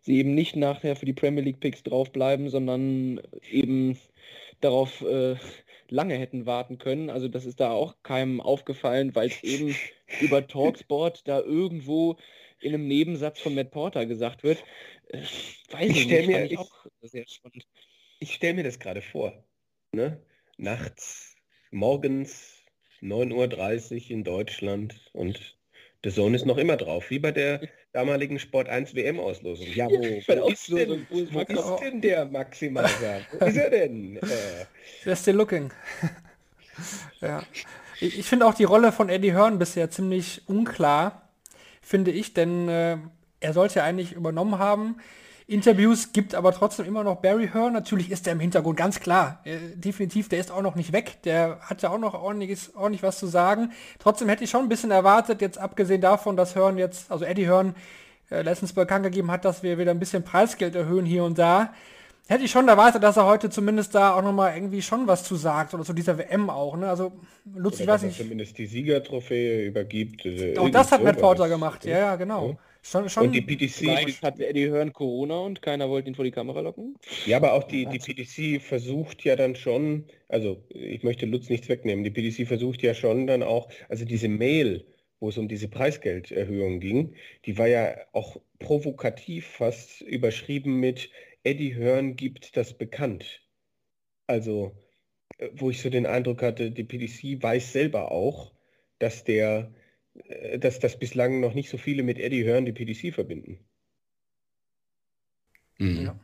[0.00, 3.20] sie eben nicht nachher für die Premier League-Picks draufbleiben, sondern
[3.50, 3.98] eben
[4.60, 5.36] darauf äh,
[5.88, 7.10] lange hätten warten können.
[7.10, 9.74] Also das ist da auch keinem aufgefallen, weil es eben
[10.20, 12.16] über Talksport da irgendwo
[12.60, 14.62] in einem Nebensatz von Matt Porter gesagt wird.
[15.12, 17.66] Weiß ich, ich nicht, mir, ich, auch sehr spannend.
[18.18, 19.44] Ich stelle mir das gerade vor.
[19.92, 20.22] Ne?
[20.56, 21.36] Nachts
[21.70, 22.62] morgens
[23.02, 25.56] 9.30 Uhr in Deutschland und
[26.04, 27.60] der Sohn ist noch immer drauf, wie bei der
[27.92, 29.66] damaligen Sport 1 WM-Auslosung.
[29.68, 32.90] Ja, wo, wo, ist, denn, wo, ist denn der maximal?
[33.38, 34.18] Wo ist er denn?
[35.04, 35.16] Äh.
[35.16, 35.72] still looking.
[37.20, 37.42] ja.
[38.00, 41.28] Ich, ich finde auch die Rolle von Eddie Hearn bisher ziemlich unklar,
[41.80, 42.98] finde ich, denn äh,
[43.42, 44.96] er sollte eigentlich übernommen haben.
[45.46, 47.72] Interviews gibt aber trotzdem immer noch Barry Hearn.
[47.72, 49.40] Natürlich ist er im Hintergrund, ganz klar.
[49.44, 51.18] Äh, definitiv, der ist auch noch nicht weg.
[51.24, 53.72] Der hat ja auch noch ordentliches, ordentlich was zu sagen.
[53.98, 57.46] Trotzdem hätte ich schon ein bisschen erwartet, jetzt abgesehen davon, dass Hearn jetzt, also Eddie
[57.46, 57.74] Hearn,
[58.30, 61.74] äh, letztens bekannt gegeben hat, dass wir wieder ein bisschen Preisgeld erhöhen hier und da.
[62.28, 65.36] hätte ich schon erwartet, dass er heute zumindest da auch nochmal irgendwie schon was zu
[65.36, 66.76] sagt oder zu dieser WM auch.
[66.76, 66.88] Ne?
[66.88, 67.12] Also
[67.54, 68.16] Lutz, ich weiß nicht.
[68.16, 70.24] zumindest die Siegertrophäe übergibt.
[70.24, 72.50] Äh, auch das hat Matt Porter gemacht, ja, ja, genau.
[72.50, 72.56] Ja.
[72.84, 76.32] Schon, schon und die PTC hat Eddie Hearn Corona und keiner wollte ihn vor die
[76.32, 76.96] Kamera locken.
[77.26, 81.68] Ja, aber auch die, die PTC versucht ja dann schon, also ich möchte Lutz nichts
[81.68, 84.84] wegnehmen, die PTC versucht ja schon dann auch, also diese Mail,
[85.20, 87.14] wo es um diese Preisgelderhöhung ging,
[87.44, 91.08] die war ja auch provokativ fast überschrieben mit
[91.44, 93.42] Eddie Hearn gibt das bekannt.
[94.26, 94.72] Also,
[95.38, 98.52] äh, wo ich so den Eindruck hatte, die PDC weiß selber auch,
[98.98, 99.81] dass der, äh,
[100.58, 103.58] dass das bislang noch nicht so viele mit Eddie Hearn die PDC verbinden.
[105.78, 106.04] Mhm.
[106.04, 106.20] Ja.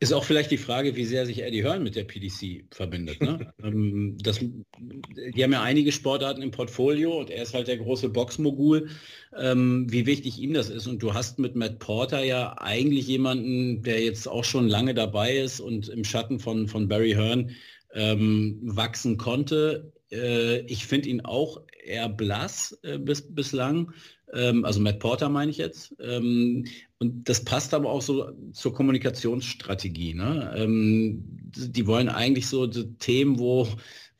[0.00, 3.20] Ist auch vielleicht die Frage, wie sehr sich Eddie Hearn mit der PDC verbindet.
[3.20, 3.52] Ne?
[3.64, 8.08] Ähm, das, die haben ja einige Sportarten im Portfolio und er ist halt der große
[8.10, 8.88] Boxmogul,
[9.36, 10.86] ähm, wie wichtig ihm das ist.
[10.86, 15.36] Und du hast mit Matt Porter ja eigentlich jemanden, der jetzt auch schon lange dabei
[15.36, 17.50] ist und im Schatten von, von Barry Hearn
[17.94, 19.92] ähm, wachsen konnte.
[20.12, 23.92] Äh, ich finde ihn auch eher blass äh, bis, bislang.
[24.32, 25.94] Ähm, also Matt Porter meine ich jetzt.
[26.00, 26.66] Ähm,
[26.98, 30.14] und das passt aber auch so zur Kommunikationsstrategie.
[30.14, 30.54] Ne?
[30.56, 31.24] Ähm,
[31.56, 33.68] die wollen eigentlich so, Themen, wo,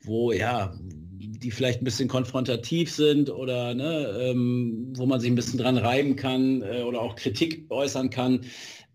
[0.01, 0.73] wo ja,
[1.41, 5.77] die vielleicht ein bisschen konfrontativ sind oder ne, ähm, wo man sich ein bisschen dran
[5.77, 8.41] reiben kann äh, oder auch Kritik äußern kann.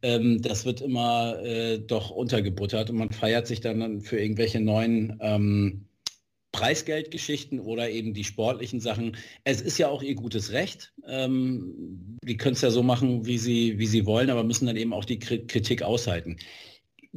[0.02, 5.18] Ähm, das wird immer äh, doch untergebuttert und man feiert sich dann für irgendwelche neuen
[5.20, 5.86] ähm,
[6.54, 9.16] Preisgeldgeschichten oder eben die sportlichen Sachen.
[9.42, 10.92] Es ist ja auch ihr gutes Recht.
[11.04, 14.76] Ähm, die können es ja so machen, wie sie, wie sie wollen, aber müssen dann
[14.76, 16.36] eben auch die Kritik aushalten.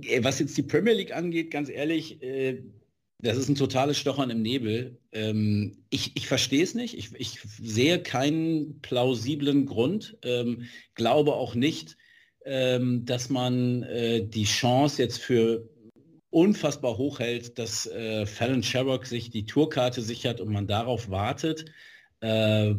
[0.02, 2.64] Äh, was jetzt die Premier League angeht, ganz ehrlich, äh,
[3.20, 4.98] das ist ein totales Stochern im Nebel.
[5.12, 6.98] Ähm, ich ich verstehe es nicht.
[6.98, 10.18] Ich, ich, sehe keinen plausiblen Grund.
[10.24, 10.64] Ähm,
[10.96, 11.96] glaube auch nicht,
[12.44, 15.70] ähm, dass man äh, die Chance jetzt für
[16.38, 21.66] unfassbar hoch hält, dass äh, Fallon Sherrock sich die Tourkarte sichert und man darauf wartet,
[22.22, 22.76] äh,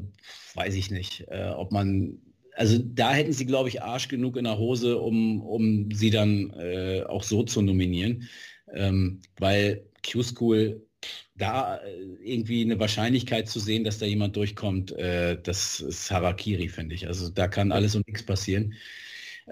[0.54, 2.18] weiß ich nicht, äh, ob man,
[2.54, 6.50] also da hätten sie, glaube ich, Arsch genug in der Hose, um, um sie dann
[6.50, 8.28] äh, auch so zu nominieren,
[8.72, 10.86] ähm, weil Q-School
[11.34, 16.68] da äh, irgendwie eine Wahrscheinlichkeit zu sehen, dass da jemand durchkommt, äh, das ist Harakiri,
[16.68, 17.08] finde ich.
[17.08, 18.74] Also da kann alles und nichts passieren.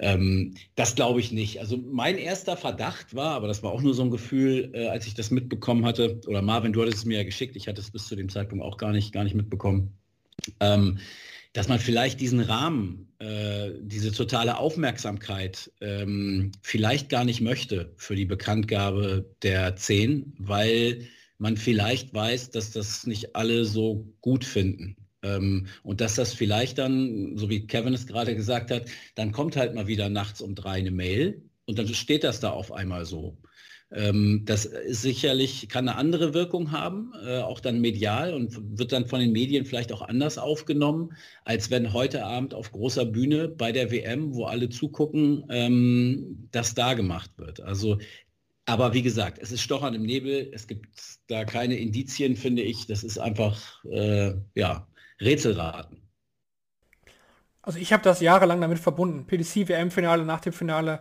[0.00, 1.60] Ähm, das glaube ich nicht.
[1.60, 5.06] Also mein erster Verdacht war, aber das war auch nur so ein Gefühl, äh, als
[5.06, 7.90] ich das mitbekommen hatte, oder Marvin, du hattest es mir ja geschickt, ich hatte es
[7.90, 9.96] bis zu dem Zeitpunkt auch gar nicht, gar nicht mitbekommen,
[10.60, 10.98] ähm,
[11.54, 18.14] dass man vielleicht diesen Rahmen, äh, diese totale Aufmerksamkeit ähm, vielleicht gar nicht möchte für
[18.14, 21.06] die Bekanntgabe der 10, weil
[21.38, 24.96] man vielleicht weiß, dass das nicht alle so gut finden.
[25.26, 29.56] Ähm, und dass das vielleicht dann, so wie Kevin es gerade gesagt hat, dann kommt
[29.56, 33.04] halt mal wieder nachts um drei eine Mail und dann steht das da auf einmal
[33.04, 33.38] so.
[33.92, 38.90] Ähm, das ist sicherlich, kann eine andere Wirkung haben, äh, auch dann medial und wird
[38.92, 41.12] dann von den Medien vielleicht auch anders aufgenommen,
[41.44, 46.74] als wenn heute Abend auf großer Bühne bei der WM, wo alle zugucken, ähm, das
[46.74, 47.60] da gemacht wird.
[47.60, 47.98] Also
[48.66, 50.50] aber wie gesagt, es ist Stochern im Nebel.
[50.52, 50.88] Es gibt
[51.28, 52.86] da keine Indizien, finde ich.
[52.86, 54.88] Das ist einfach, äh, ja,
[55.20, 56.02] Rätselraten.
[57.62, 59.26] Also ich habe das jahrelang damit verbunden.
[59.26, 61.00] PDC, WM-Finale, nach dem Finale,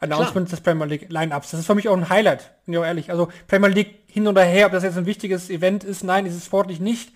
[0.00, 1.50] Announcement des Premier League Line-Ups.
[1.50, 3.10] Das ist für mich auch ein Highlight, bin ich auch ehrlich.
[3.10, 6.34] Also Premier League hin oder her, ob das jetzt ein wichtiges Event ist, nein, ist
[6.34, 7.12] es sportlich nicht.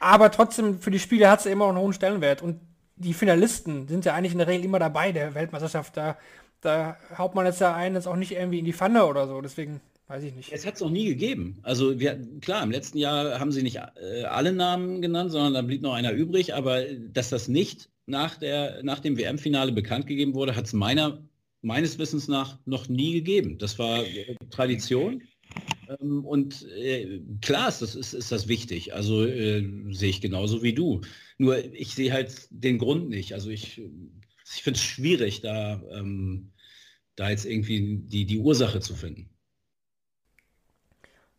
[0.00, 2.42] Aber trotzdem, für die Spiele hat es immer noch einen hohen Stellenwert.
[2.42, 2.60] Und
[2.96, 5.96] die Finalisten sind ja eigentlich in der Regel immer dabei, der Weltmeisterschaft.
[5.96, 6.16] Da,
[6.60, 9.40] da haut man jetzt ja einen jetzt auch nicht irgendwie in die Pfanne oder so.
[9.40, 10.50] Deswegen Weiß ich nicht.
[10.52, 11.58] Es hat es noch nie gegeben.
[11.62, 15.60] Also wir, klar, im letzten Jahr haben sie nicht äh, alle Namen genannt, sondern da
[15.60, 16.54] blieb noch einer übrig.
[16.54, 21.98] Aber dass das nicht nach, der, nach dem WM-Finale bekannt gegeben wurde, hat es meines
[21.98, 23.58] Wissens nach noch nie gegeben.
[23.58, 25.22] Das war äh, Tradition.
[26.00, 28.94] Ähm, und äh, klar ist das, ist, ist das wichtig.
[28.94, 31.02] Also äh, sehe ich genauso wie du.
[31.36, 33.34] Nur ich sehe halt den Grund nicht.
[33.34, 36.52] Also ich, ich finde es schwierig, da, ähm,
[37.14, 39.28] da jetzt irgendwie die, die Ursache zu finden.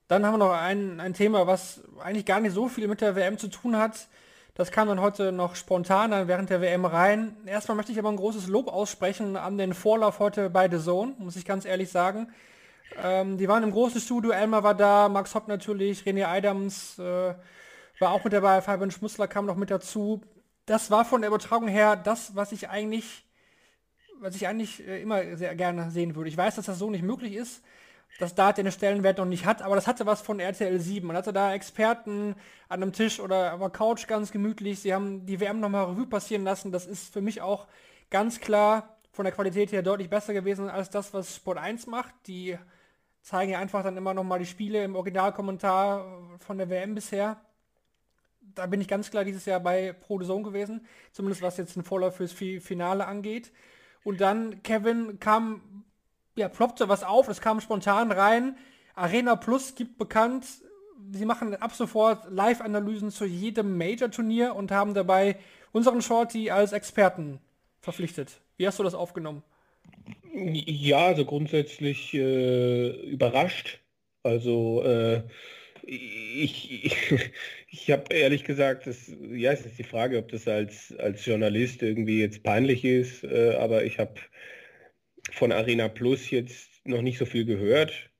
[0.09, 3.15] Dann haben wir noch ein, ein Thema, was eigentlich gar nicht so viel mit der
[3.15, 4.07] WM zu tun hat.
[4.55, 7.37] Das kam dann heute noch spontan dann während der WM rein.
[7.45, 11.13] Erstmal möchte ich aber ein großes Lob aussprechen an den Vorlauf heute bei The Zone,
[11.19, 12.33] muss ich ganz ehrlich sagen.
[12.97, 17.35] Ähm, die waren im großen Studio, Elmar war da, Max Hopp natürlich, René Adams äh,
[17.99, 20.21] war auch mit dabei, Fabian Schmussler kam noch mit dazu.
[20.65, 23.25] Das war von der Übertragung her das, was ich eigentlich,
[24.19, 26.29] was ich eigentlich äh, immer sehr gerne sehen würde.
[26.29, 27.61] Ich weiß, dass das so nicht möglich ist,
[28.17, 31.07] dass Dart den Stellenwert noch nicht hat, aber das hatte was von RTL 7.
[31.07, 32.35] Man hatte da Experten
[32.67, 34.79] an einem Tisch oder auf der Couch ganz gemütlich.
[34.79, 36.71] Sie haben die WM nochmal Revue passieren lassen.
[36.71, 37.67] Das ist für mich auch
[38.09, 42.13] ganz klar von der Qualität her deutlich besser gewesen als das, was Sport 1 macht.
[42.27, 42.57] Die
[43.21, 47.39] zeigen ja einfach dann immer noch mal die Spiele im Originalkommentar von der WM bisher.
[48.41, 51.83] Da bin ich ganz klar dieses Jahr bei Pro Zone gewesen, zumindest was jetzt ein
[51.83, 53.51] Vorlauf fürs Finale angeht.
[54.03, 55.83] Und dann, Kevin, kam,
[56.39, 58.57] ja, ploppte was auf, es kam spontan rein.
[58.95, 60.45] Arena Plus gibt bekannt,
[61.11, 65.37] sie machen ab sofort Live-Analysen zu jedem Major-Turnier und haben dabei
[65.71, 67.39] unseren Shorty als Experten
[67.81, 68.41] verpflichtet.
[68.57, 69.43] Wie hast du das aufgenommen?
[70.33, 73.79] Ja, also grundsätzlich äh, überrascht.
[74.23, 75.23] Also äh,
[75.83, 77.31] ich, ich,
[77.69, 81.81] ich habe ehrlich gesagt, das, ja, es ist die Frage, ob das als, als Journalist
[81.81, 84.15] irgendwie jetzt peinlich ist, äh, aber ich habe
[85.31, 88.11] von Arena Plus jetzt noch nicht so viel gehört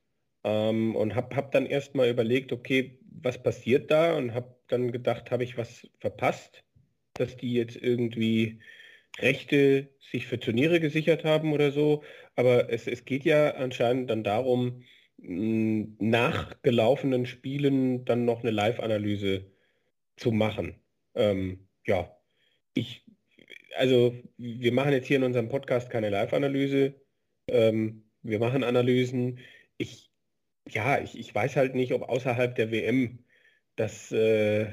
[0.43, 5.31] ähm, und habe hab dann erstmal überlegt, okay, was passiert da und habe dann gedacht,
[5.31, 6.63] habe ich was verpasst,
[7.13, 8.59] dass die jetzt irgendwie
[9.19, 12.03] Rechte sich für Turniere gesichert haben oder so.
[12.35, 14.83] Aber es, es geht ja anscheinend dann darum,
[15.21, 19.51] nach gelaufenen Spielen dann noch eine Live-Analyse
[20.15, 20.75] zu machen.
[21.15, 22.15] Ähm, ja,
[22.73, 23.05] ich,
[23.79, 26.95] also wir machen jetzt hier in unserem Podcast keine Live-Analyse.
[27.47, 29.39] Ähm, wir machen Analysen.
[29.77, 30.11] Ich,
[30.67, 33.25] ja, ich, ich weiß halt nicht, ob außerhalb der WM
[33.77, 34.67] das, äh,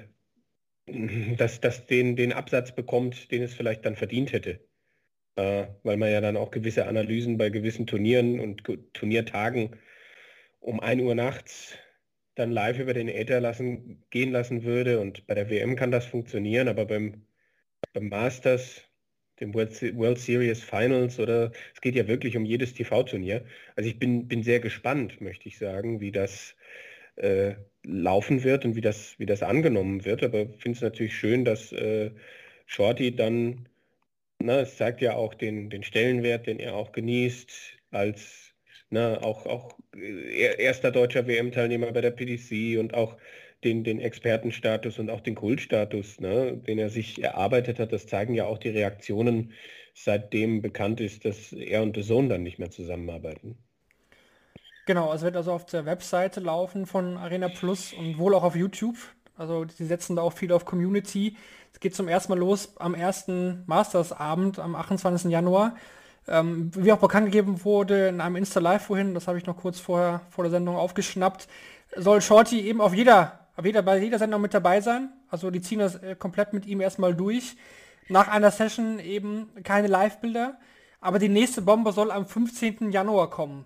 [0.87, 4.67] das, das den, den Absatz bekommt, den es vielleicht dann verdient hätte.
[5.37, 9.77] Äh, weil man ja dann auch gewisse Analysen bei gewissen Turnieren und Turniertagen
[10.61, 11.79] um 1 Uhr nachts
[12.35, 15.01] dann live über den Äther lassen, gehen lassen würde.
[15.01, 17.27] Und bei der WM kann das funktionieren, aber beim,
[17.93, 18.86] beim Masters,
[19.41, 23.45] dem World, Series Finals oder es geht ja wirklich um jedes TV-Turnier.
[23.77, 26.57] Also ich bin, bin sehr gespannt, möchte ich sagen, wie das
[27.17, 30.23] äh, laufen wird und wie das, wie das angenommen wird.
[30.23, 32.11] Aber ich finde es natürlich schön, dass äh,
[32.67, 33.69] Shorty dann,
[34.41, 37.51] na, es zeigt ja auch den, den Stellenwert, den er auch genießt
[37.91, 38.47] als
[38.91, 43.17] Ne, auch, auch äh, erster deutscher WM-Teilnehmer bei der PDC und auch
[43.67, 48.35] den, den Expertenstatus und auch den Kultstatus, ne, den er sich erarbeitet hat, das zeigen
[48.35, 49.53] ja auch die Reaktionen,
[49.93, 53.59] seitdem bekannt ist, dass er und der Sohn dann nicht mehr zusammenarbeiten.
[54.87, 58.55] Genau, es wird also auf der Webseite laufen von Arena Plus und wohl auch auf
[58.55, 58.97] YouTube.
[59.37, 61.37] Also die setzen da auch viel auf Community.
[61.73, 65.31] Es geht zum ersten Mal los am ersten Masters-Abend am 28.
[65.31, 65.75] Januar.
[66.29, 69.79] Ähm, wie auch bekannt gegeben wurde in einem Insta-Live vorhin, das habe ich noch kurz
[69.79, 71.47] vorher vor der Sendung aufgeschnappt,
[71.95, 75.11] soll Shorty eben auf jeder, auf jeder, bei jeder Sendung mit dabei sein.
[75.29, 77.57] Also die ziehen das äh, komplett mit ihm erstmal durch.
[78.09, 80.59] Nach einer Session eben keine Live-Bilder.
[81.01, 82.91] Aber die nächste Bombe soll am 15.
[82.93, 83.65] Januar kommen.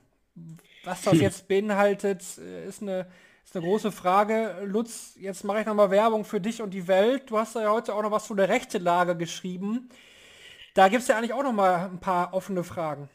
[0.84, 1.20] Was das hm.
[1.20, 3.06] jetzt beinhaltet, äh, ist eine,
[3.44, 4.62] ist eine große Frage.
[4.64, 7.30] Lutz, jetzt mache ich nochmal Werbung für dich und die Welt.
[7.30, 9.90] Du hast ja heute auch noch was zu der rechte Lage geschrieben.
[10.74, 13.08] Da gibt es ja eigentlich auch noch mal ein paar offene Fragen.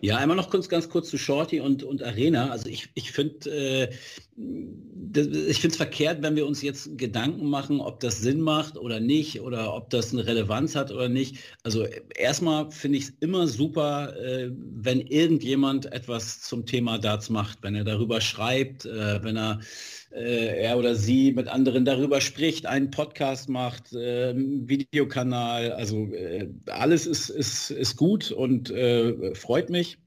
[0.00, 2.50] Ja, einmal noch kurz, ganz kurz zu Shorty und, und Arena.
[2.50, 3.88] Also ich, ich finde äh,
[5.14, 9.74] es verkehrt, wenn wir uns jetzt Gedanken machen, ob das Sinn macht oder nicht oder
[9.74, 11.38] ob das eine Relevanz hat oder nicht.
[11.62, 17.58] Also erstmal finde ich es immer super, äh, wenn irgendjemand etwas zum Thema Darts macht,
[17.62, 19.60] wenn er darüber schreibt, äh, wenn er
[20.14, 26.48] äh, er oder sie mit anderen darüber spricht, einen Podcast macht, äh, Videokanal, also äh,
[26.66, 29.98] alles ist, ist, ist gut und äh, freut mich.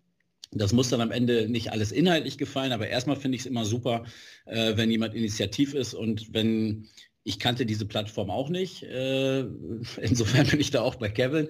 [0.52, 3.66] Das muss dann am Ende nicht alles inhaltlich gefallen, aber erstmal finde ich es immer
[3.66, 4.06] super,
[4.46, 6.88] äh, wenn jemand initiativ ist und wenn
[7.28, 8.84] ich kannte diese Plattform auch nicht.
[8.84, 9.40] Äh,
[10.02, 11.50] insofern bin ich da auch bei Kevin.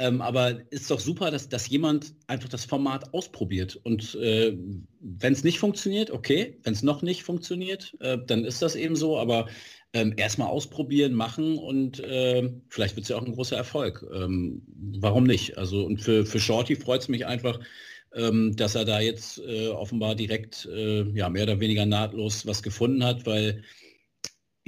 [0.00, 3.80] Ähm, aber ist doch super, dass, dass jemand einfach das Format ausprobiert.
[3.82, 4.56] Und äh,
[5.00, 6.56] wenn es nicht funktioniert, okay.
[6.62, 9.18] Wenn es noch nicht funktioniert, äh, dann ist das eben so.
[9.18, 9.48] Aber
[9.92, 14.06] ähm, erstmal ausprobieren, machen und äh, vielleicht wird es ja auch ein großer Erfolg.
[14.12, 14.62] Ähm,
[15.00, 15.56] warum nicht?
[15.58, 17.58] Also und für, für Shorty freut es mich einfach,
[18.14, 22.62] ähm, dass er da jetzt äh, offenbar direkt äh, ja, mehr oder weniger nahtlos was
[22.62, 23.62] gefunden hat, weil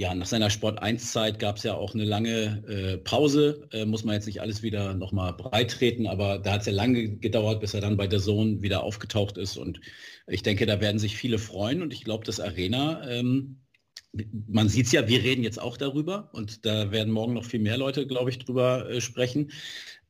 [0.00, 3.68] ja, nach seiner Sport 1-Zeit gab es ja auch eine lange äh, Pause.
[3.70, 6.72] Äh, muss man jetzt nicht alles wieder nochmal breit treten, aber da hat es ja
[6.72, 9.58] lange gedauert, bis er dann bei der Zone wieder aufgetaucht ist.
[9.58, 9.78] Und
[10.26, 11.82] ich denke, da werden sich viele freuen.
[11.82, 13.60] Und ich glaube, das Arena, ähm,
[14.48, 17.60] man sieht es ja, wir reden jetzt auch darüber und da werden morgen noch viel
[17.60, 19.50] mehr Leute, glaube ich, drüber äh, sprechen,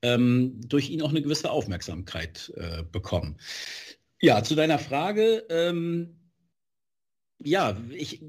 [0.02, 3.38] ähm, durch ihn auch eine gewisse Aufmerksamkeit äh, bekommen.
[4.20, 5.46] Ja, zu deiner Frage.
[5.50, 6.16] Ähm,
[7.42, 8.22] ja, ich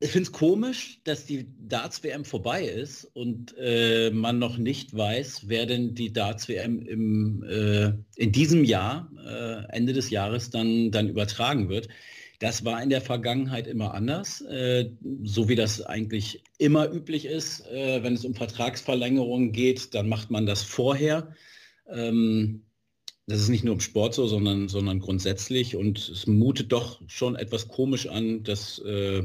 [0.00, 5.48] ich finde es komisch, dass die Darts-WM vorbei ist und äh, man noch nicht weiß,
[5.48, 11.68] wer denn die Darts-WM äh, in diesem Jahr, äh, Ende des Jahres, dann, dann übertragen
[11.68, 11.88] wird.
[12.38, 14.90] Das war in der Vergangenheit immer anders, äh,
[15.24, 17.66] so wie das eigentlich immer üblich ist.
[17.66, 21.34] Äh, wenn es um Vertragsverlängerungen geht, dann macht man das vorher
[21.90, 22.64] Ähm,
[23.26, 25.76] das ist nicht nur im Sport so, sondern, sondern grundsätzlich.
[25.76, 29.24] Und es mutet doch schon etwas komisch an, dass äh,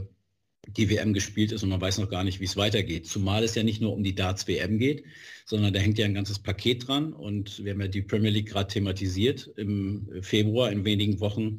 [0.68, 3.08] die WM gespielt ist und man weiß noch gar nicht, wie es weitergeht.
[3.08, 5.04] Zumal es ja nicht nur um die Darts WM geht,
[5.46, 8.50] sondern da hängt ja ein ganzes Paket dran und wir haben ja die Premier League
[8.50, 9.48] gerade thematisiert.
[9.58, 11.58] Im Februar, in wenigen Wochen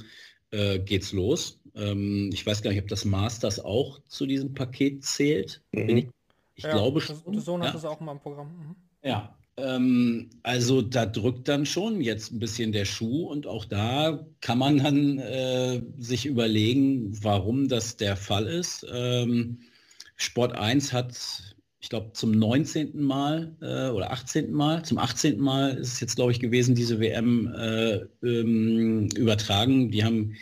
[0.50, 1.60] äh, geht's los.
[1.74, 5.62] Ähm, ich weiß gar nicht, ob das Masters auch zu diesem Paket zählt.
[5.72, 5.88] Mhm.
[5.88, 6.06] Ich,
[6.54, 7.20] ich ja, glaube schon.
[7.26, 7.72] Der Sohn hat ja.
[7.74, 8.48] das auch mal im Programm.
[8.56, 8.76] Mhm.
[9.02, 14.26] Ja, ähm, also da drückt dann schon jetzt ein bisschen der Schuh und auch da
[14.40, 18.86] kann man dann äh, sich überlegen, warum das der Fall ist.
[18.92, 19.60] Ähm,
[20.16, 21.16] Sport 1 hat,
[21.80, 23.00] ich glaube, zum 19.
[23.00, 24.52] Mal äh, oder 18.
[24.52, 25.38] Mal, zum 18.
[25.38, 29.90] Mal ist es jetzt, glaube ich, gewesen, diese WM äh, ähm, übertragen.
[29.90, 30.34] Die haben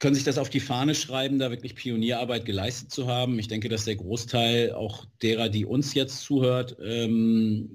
[0.00, 3.38] können sich das auf die Fahne schreiben, da wirklich Pionierarbeit geleistet zu haben.
[3.38, 7.68] Ich denke, dass der Großteil auch derer, die uns jetzt zuhört, ähm,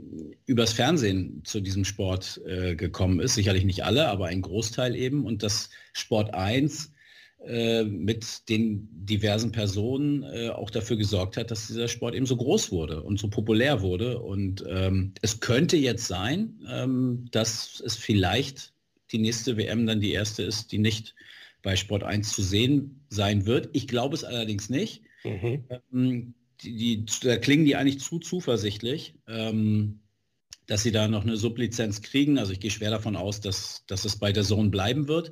[0.48, 3.36] übers Fernsehen zu diesem Sport äh, gekommen ist.
[3.36, 5.24] Sicherlich nicht alle, aber ein Großteil eben.
[5.24, 6.92] Und dass Sport 1
[7.46, 12.38] äh, mit den diversen Personen äh, auch dafür gesorgt hat, dass dieser Sport eben so
[12.38, 14.18] groß wurde und so populär wurde.
[14.20, 18.74] Und ähm, es könnte jetzt sein, ähm, dass es vielleicht
[19.12, 21.14] die nächste WM dann die erste ist, die nicht
[21.66, 23.70] bei Sport 1 zu sehen sein wird.
[23.74, 25.02] Ich glaube es allerdings nicht.
[25.24, 25.66] Mhm.
[25.92, 30.00] Ähm, die, die, da klingen die eigentlich zu zuversichtlich, ähm,
[30.68, 32.38] dass sie da noch eine Sublizenz kriegen.
[32.38, 35.32] Also ich gehe schwer davon aus, dass, dass es bei der Zone bleiben wird.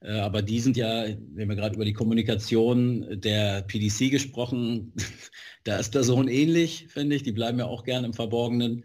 [0.00, 4.92] Äh, aber die sind ja, wir haben ja gerade über die Kommunikation der PDC gesprochen,
[5.64, 7.24] da ist der Sohn ähnlich, finde ich.
[7.24, 8.84] Die bleiben ja auch gern im Verborgenen.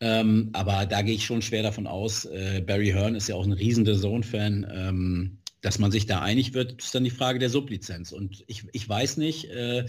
[0.00, 2.24] Ähm, aber da gehe ich schon schwer davon aus.
[2.24, 4.66] Äh, Barry Hearn ist ja auch ein riesen Zone-Fan.
[4.74, 8.12] Ähm, dass man sich da einig wird, ist dann die Frage der Sublizenz.
[8.12, 9.80] Und ich, ich weiß nicht, äh,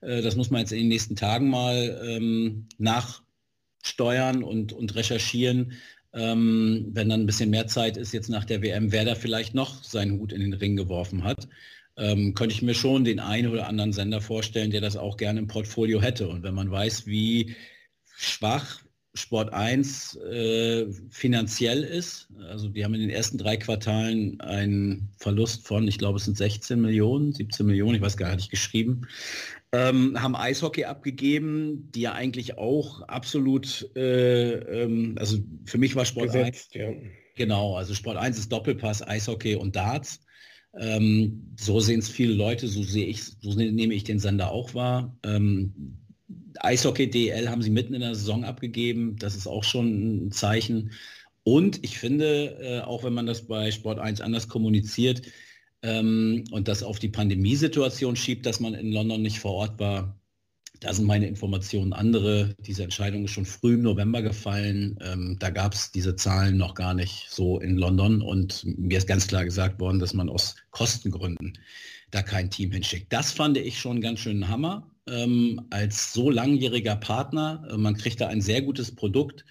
[0.00, 5.72] äh, das muss man jetzt in den nächsten Tagen mal ähm, nachsteuern und, und recherchieren,
[6.14, 9.54] ähm, wenn dann ein bisschen mehr Zeit ist jetzt nach der WM, wer da vielleicht
[9.54, 11.48] noch seinen Hut in den Ring geworfen hat.
[11.96, 15.40] Ähm, könnte ich mir schon den einen oder anderen Sender vorstellen, der das auch gerne
[15.40, 16.28] im Portfolio hätte.
[16.28, 17.56] Und wenn man weiß, wie
[18.16, 18.80] schwach
[19.18, 22.28] Sport 1 äh, finanziell ist.
[22.48, 26.36] Also die haben in den ersten drei Quartalen einen Verlust von, ich glaube, es sind
[26.36, 29.06] 16 Millionen, 17 Millionen, ich weiß gar nicht, geschrieben.
[29.72, 36.04] Ähm, haben Eishockey abgegeben, die ja eigentlich auch absolut, äh, ähm, also für mich war
[36.04, 36.82] Sport Gesetzt, 1.
[36.82, 36.90] Ja.
[37.34, 40.20] Genau, also Sport 1 ist Doppelpass, Eishockey und Darts.
[40.74, 44.74] Ähm, so sehen es viele Leute, so sehe ich, so nehme ich den Sender auch
[44.74, 45.16] wahr.
[46.60, 49.16] Eishockey DL haben sie mitten in der Saison abgegeben.
[49.18, 50.92] Das ist auch schon ein Zeichen.
[51.44, 55.22] Und ich finde, äh, auch wenn man das bei Sport 1 anders kommuniziert
[55.82, 60.18] ähm, und das auf die Pandemiesituation schiebt, dass man in London nicht vor Ort war,
[60.80, 62.54] da sind meine Informationen andere.
[62.60, 64.96] Diese Entscheidung ist schon früh im November gefallen.
[65.00, 68.22] Ähm, da gab es diese Zahlen noch gar nicht so in London.
[68.22, 71.58] Und mir ist ganz klar gesagt worden, dass man aus Kostengründen
[72.10, 73.12] da kein Team hinschickt.
[73.12, 77.66] Das fand ich schon ganz schön Hammer ähm, als so langjähriger Partner.
[77.70, 79.44] Äh, man kriegt da ein sehr gutes Produkt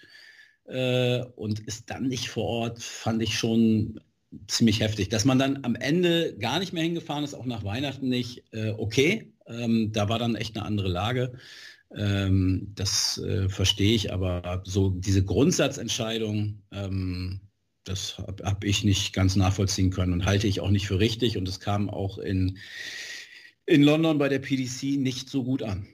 [0.65, 3.99] äh, und ist dann nicht vor Ort, fand ich schon
[4.47, 5.09] ziemlich heftig.
[5.09, 8.71] Dass man dann am Ende gar nicht mehr hingefahren ist, auch nach Weihnachten nicht, äh,
[8.71, 9.33] okay.
[9.47, 11.33] Ähm, da war dann echt eine andere Lage.
[11.95, 17.39] Ähm, das äh, verstehe ich, aber so diese Grundsatzentscheidung, ähm,
[17.85, 21.37] das habe hab ich nicht ganz nachvollziehen können und halte ich auch nicht für richtig.
[21.37, 22.57] Und es kam auch in
[23.67, 25.87] in London bei der PDC nicht so gut an.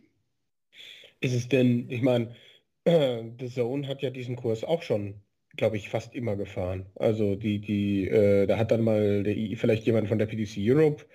[1.20, 2.36] Ist es denn, ich meine,
[2.86, 5.16] äh, The Zone hat ja diesen Kurs auch schon,
[5.58, 6.86] glaube ich, fast immer gefahren.
[6.96, 11.06] Also die, die, äh, da hat dann mal der, vielleicht jemand von der PDC Europe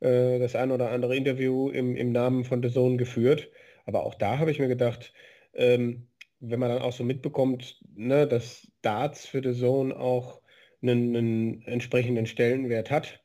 [0.00, 3.50] äh, das ein oder andere Interview im, im Namen von The Zone geführt.
[3.86, 5.12] Aber auch da habe ich mir gedacht,
[5.54, 6.08] ähm,
[6.40, 10.42] wenn man dann auch so mitbekommt, ne, dass Darts für The Zone auch
[10.82, 13.21] einen, einen entsprechenden Stellenwert hat,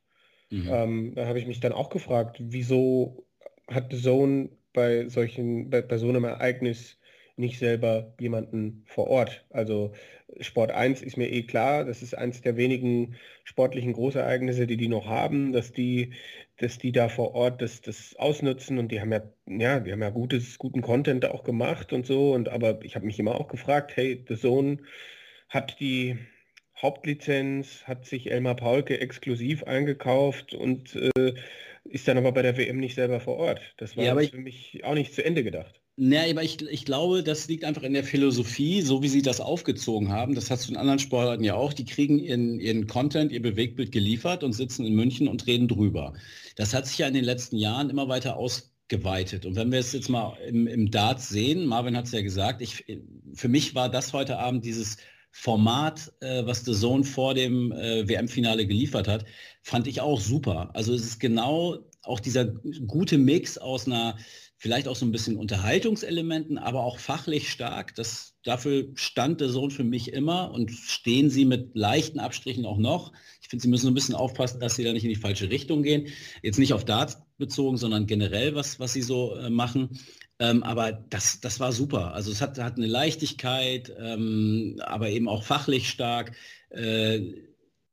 [0.50, 0.70] Mhm.
[0.70, 3.26] Ähm, da habe ich mich dann auch gefragt, wieso
[3.68, 6.98] hat The Zone bei solchen, bei, bei so einem Ereignis
[7.36, 9.45] nicht selber jemanden vor Ort.
[9.52, 9.93] Also
[10.39, 14.88] Sport 1 ist mir eh klar, das ist eines der wenigen sportlichen Großereignisse, die die
[14.88, 16.14] noch haben, dass die,
[16.58, 20.02] dass die da vor Ort das, das ausnutzen und die haben ja, ja, die haben
[20.02, 22.34] ja gutes, guten Content auch gemacht und so.
[22.34, 24.80] Und aber ich habe mich immer auch gefragt, hey, The Zone
[25.50, 26.18] hat die
[26.82, 31.34] Hauptlizenz hat sich Elmar Paulke exklusiv eingekauft und äh,
[31.86, 33.61] ist dann aber bei der WM nicht selber vor Ort.
[33.78, 35.82] Das war ja, für mich auch nicht zu Ende gedacht.
[35.99, 39.41] Ja, aber ich, ich glaube, das liegt einfach in der Philosophie, so wie sie das
[39.41, 40.36] aufgezogen haben.
[40.36, 41.73] Das hast du in anderen Sportarten ja auch.
[41.73, 46.13] Die kriegen ihren, ihren Content, ihr Bewegtbild geliefert und sitzen in München und reden drüber.
[46.55, 49.47] Das hat sich ja in den letzten Jahren immer weiter ausgeweitet.
[49.47, 52.61] Und wenn wir es jetzt mal im, im Darts sehen, Marvin hat es ja gesagt,
[52.61, 52.86] ich,
[53.34, 54.97] für mich war das heute Abend dieses
[55.40, 59.24] Format, äh, was The Zone vor dem äh, WM-Finale geliefert hat,
[59.62, 60.72] fand ich auch super.
[60.74, 64.18] Also es ist genau auch dieser gute Mix aus einer
[64.58, 67.94] vielleicht auch so ein bisschen Unterhaltungselementen, aber auch fachlich stark.
[67.94, 72.80] Das, dafür stand der Sohn für mich immer und stehen sie mit leichten Abstrichen auch
[72.80, 73.14] noch.
[73.44, 75.84] Ich finde, sie müssen ein bisschen aufpassen, dass sie da nicht in die falsche Richtung
[75.84, 76.08] gehen.
[76.42, 80.00] Jetzt nicht auf Darts bezogen, sondern generell, was, was sie so äh, machen.
[80.40, 82.14] Ähm, aber das, das war super.
[82.14, 86.34] Also es hat, hat eine Leichtigkeit, ähm, aber eben auch fachlich stark.
[86.70, 87.34] Äh,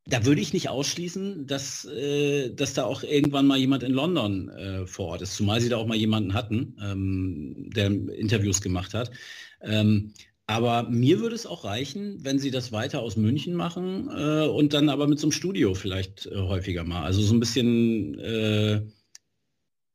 [0.06, 4.50] da würde ich nicht ausschließen, dass, äh, dass da auch irgendwann mal jemand in London
[4.50, 8.92] äh, vor Ort ist, zumal sie da auch mal jemanden hatten, ähm, der Interviews gemacht
[8.92, 9.10] hat.
[9.62, 10.12] Ähm,
[10.46, 14.74] aber mir würde es auch reichen, wenn sie das weiter aus München machen äh, und
[14.74, 17.02] dann aber mit so einem Studio vielleicht äh, häufiger mal.
[17.04, 18.82] Also so ein bisschen äh,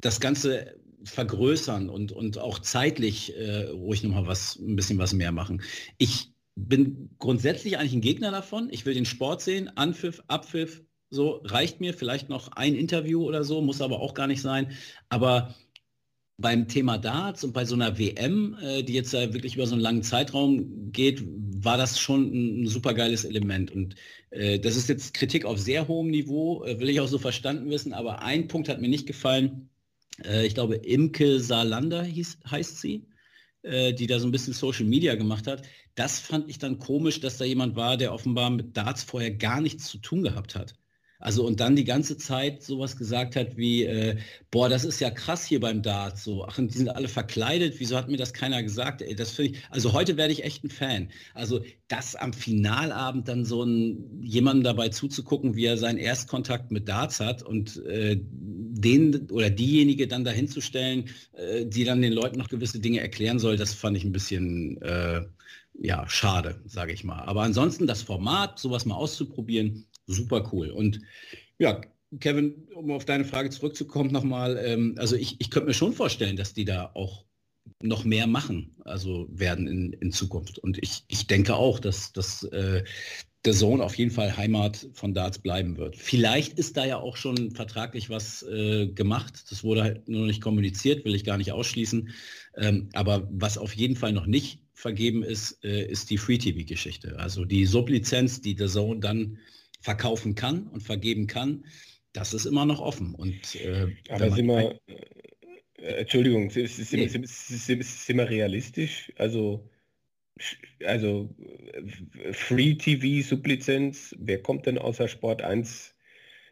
[0.01, 5.31] das Ganze vergrößern und, und auch zeitlich äh, ruhig nochmal was, ein bisschen was mehr
[5.31, 5.61] machen.
[5.97, 8.69] Ich bin grundsätzlich eigentlich ein Gegner davon.
[8.71, 11.93] Ich will den Sport sehen, Anpfiff, Abpfiff, so reicht mir.
[11.93, 14.71] Vielleicht noch ein Interview oder so, muss aber auch gar nicht sein.
[15.09, 15.55] Aber
[16.37, 19.73] beim Thema Darts und bei so einer WM, äh, die jetzt ja wirklich über so
[19.73, 23.71] einen langen Zeitraum geht, war das schon ein, super geiles Element.
[23.71, 23.95] Und
[24.31, 27.69] äh, das ist jetzt Kritik auf sehr hohem Niveau, äh, will ich auch so verstanden
[27.69, 27.93] wissen.
[27.93, 29.69] Aber ein Punkt hat mir nicht gefallen.
[30.25, 33.09] Äh, ich glaube, Imke Salander heißt sie
[33.63, 35.63] äh, die da so ein bisschen Social Media gemacht hat.
[35.95, 39.61] Das fand ich dann komisch, dass da jemand war, der offenbar mit Darts vorher gar
[39.61, 40.75] nichts zu tun gehabt hat.
[41.21, 44.17] Also und dann die ganze Zeit sowas gesagt hat wie, äh,
[44.51, 46.17] boah, das ist ja krass hier beim Dart.
[46.17, 49.01] So, ach, die sind alle verkleidet, wieso hat mir das keiner gesagt?
[49.01, 51.09] Ey, das finde ich, also heute werde ich echt ein Fan.
[51.33, 51.59] Also
[51.89, 57.19] das am Finalabend dann so ein, jemandem dabei zuzugucken, wie er seinen Erstkontakt mit Darts
[57.19, 58.21] hat und äh,
[58.81, 63.01] den oder diejenige dann dahin zu stellen, äh, die dann den Leuten noch gewisse Dinge
[63.01, 65.21] erklären soll, das fand ich ein bisschen äh,
[65.81, 67.21] ja, schade, sage ich mal.
[67.21, 70.69] Aber ansonsten das Format, sowas mal auszuprobieren, super cool.
[70.71, 71.01] Und
[71.57, 71.81] ja,
[72.19, 76.35] Kevin, um auf deine Frage zurückzukommen nochmal, ähm, also ich, ich könnte mir schon vorstellen,
[76.35, 77.25] dass die da auch
[77.81, 80.57] noch mehr machen, also werden in, in Zukunft.
[80.59, 82.83] Und ich, ich denke auch, dass, dass äh,
[83.45, 85.95] der Sohn auf jeden Fall Heimat von Darts bleiben wird.
[85.95, 89.45] Vielleicht ist da ja auch schon vertraglich was äh, gemacht.
[89.49, 92.09] Das wurde halt nur nicht kommuniziert, will ich gar nicht ausschließen.
[92.57, 97.17] Ähm, aber was auf jeden Fall noch nicht vergeben ist, äh, ist die Free-TV-Geschichte.
[97.17, 99.37] Also die Sublizenz, die der Zone dann
[99.81, 101.63] verkaufen kann und vergeben kann,
[102.11, 103.15] das ist immer noch offen.
[103.15, 104.79] Und, äh, Aber sind wir,
[105.77, 109.11] äh, Entschuldigung, sind, sind, sind, sind, wir realistisch?
[109.15, 109.69] Also,
[110.85, 111.29] also
[112.31, 115.95] Free TV, Sublizenz, wer kommt denn außer Sport 1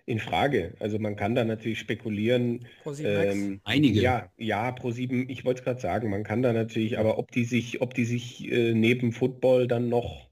[0.05, 0.73] in Frage?
[0.79, 2.65] Also man kann da natürlich spekulieren.
[3.03, 3.99] Ähm, Einige.
[3.99, 7.31] Ja, ja, Pro 7, ich wollte es gerade sagen, man kann da natürlich, aber ob
[7.31, 10.27] die sich, ob die sich äh, neben Football dann noch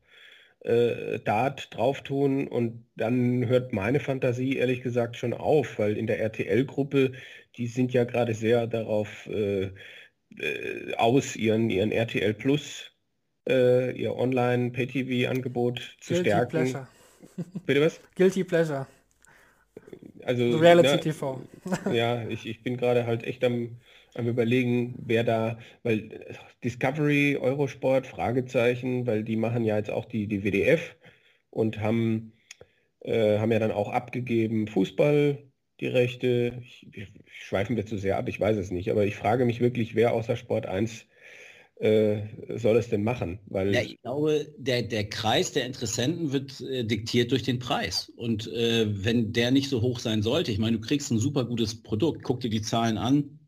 [0.61, 6.07] äh, Dart drauf tun und dann hört meine Fantasie ehrlich gesagt schon auf, weil in
[6.07, 7.11] der RTL-Gruppe,
[7.57, 9.71] die sind ja gerade sehr darauf äh,
[10.39, 12.91] äh, aus, ihren, ihren RTL Plus,
[13.47, 16.49] äh, ihr Online-Pay-TV-Angebot zu Guilty stärken.
[16.49, 16.87] Pleasure.
[17.65, 17.99] Bitte was?
[18.15, 18.87] Guilty Pleasure.
[20.23, 21.41] Also, Reality na, TV.
[21.93, 23.77] ja, ich, ich bin gerade halt echt am
[24.15, 26.25] am überlegen, wer da, weil
[26.63, 30.95] Discovery, Eurosport, Fragezeichen, weil die machen ja jetzt auch die, die WDF
[31.49, 32.33] und haben,
[33.01, 35.37] äh, haben ja dann auch abgegeben Fußball,
[35.81, 36.59] die Rechte.
[36.61, 39.59] Ich, ich, schweifen wir zu sehr ab, ich weiß es nicht, aber ich frage mich
[39.59, 41.05] wirklich, wer außer Sport 1
[41.77, 43.39] äh, soll es denn machen?
[43.47, 48.11] Weil ja, ich glaube, der, der Kreis der Interessenten wird äh, diktiert durch den Preis.
[48.15, 51.45] Und äh, wenn der nicht so hoch sein sollte, ich meine, du kriegst ein super
[51.45, 53.39] gutes Produkt, guck dir die Zahlen an,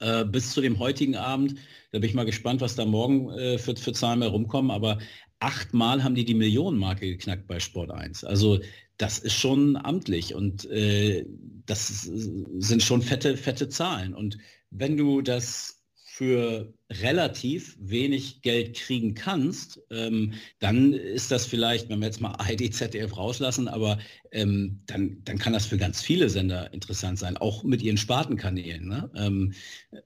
[0.00, 1.54] äh, bis zu dem heutigen Abend.
[1.92, 4.70] Da bin ich mal gespannt, was da morgen äh, für, für Zahlen mehr rumkommen.
[4.72, 4.98] Aber
[5.38, 8.24] achtmal haben die die Millionenmarke geknackt bei Sport 1.
[8.24, 8.58] Also
[8.96, 11.24] das ist schon amtlich und äh,
[11.66, 14.14] das sind schon fette, fette Zahlen.
[14.14, 14.38] Und
[14.70, 22.00] wenn du das für relativ wenig Geld kriegen kannst, ähm, dann ist das vielleicht, wenn
[22.00, 23.98] wir jetzt mal ID, ZDF rauslassen, aber
[24.32, 28.88] ähm, dann, dann kann das für ganz viele Sender interessant sein, auch mit ihren Spartenkanälen.
[28.88, 29.10] Ne?
[29.14, 29.52] Ähm,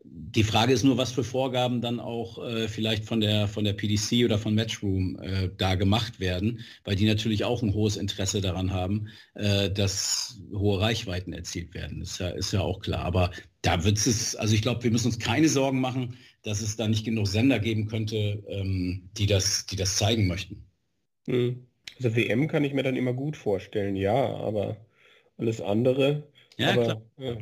[0.05, 3.73] die Frage ist nur, was für Vorgaben dann auch äh, vielleicht von der, von der
[3.73, 8.43] PDC oder von Matchroom äh, da gemacht werden, weil die natürlich auch ein hohes Interesse
[8.43, 12.03] daran haben, äh, dass hohe Reichweiten erzielt werden.
[12.03, 13.05] Ist ja, ist ja auch klar.
[13.05, 13.31] Aber
[13.63, 16.87] da wird es, also ich glaube, wir müssen uns keine Sorgen machen, dass es da
[16.87, 20.65] nicht genug Sender geben könnte, ähm, die, das, die das zeigen möchten.
[21.27, 21.67] Hm.
[21.97, 24.77] Also WM kann ich mir dann immer gut vorstellen, ja, aber
[25.39, 26.25] alles andere.
[26.57, 27.03] Ja, aber, klar.
[27.19, 27.37] Ja.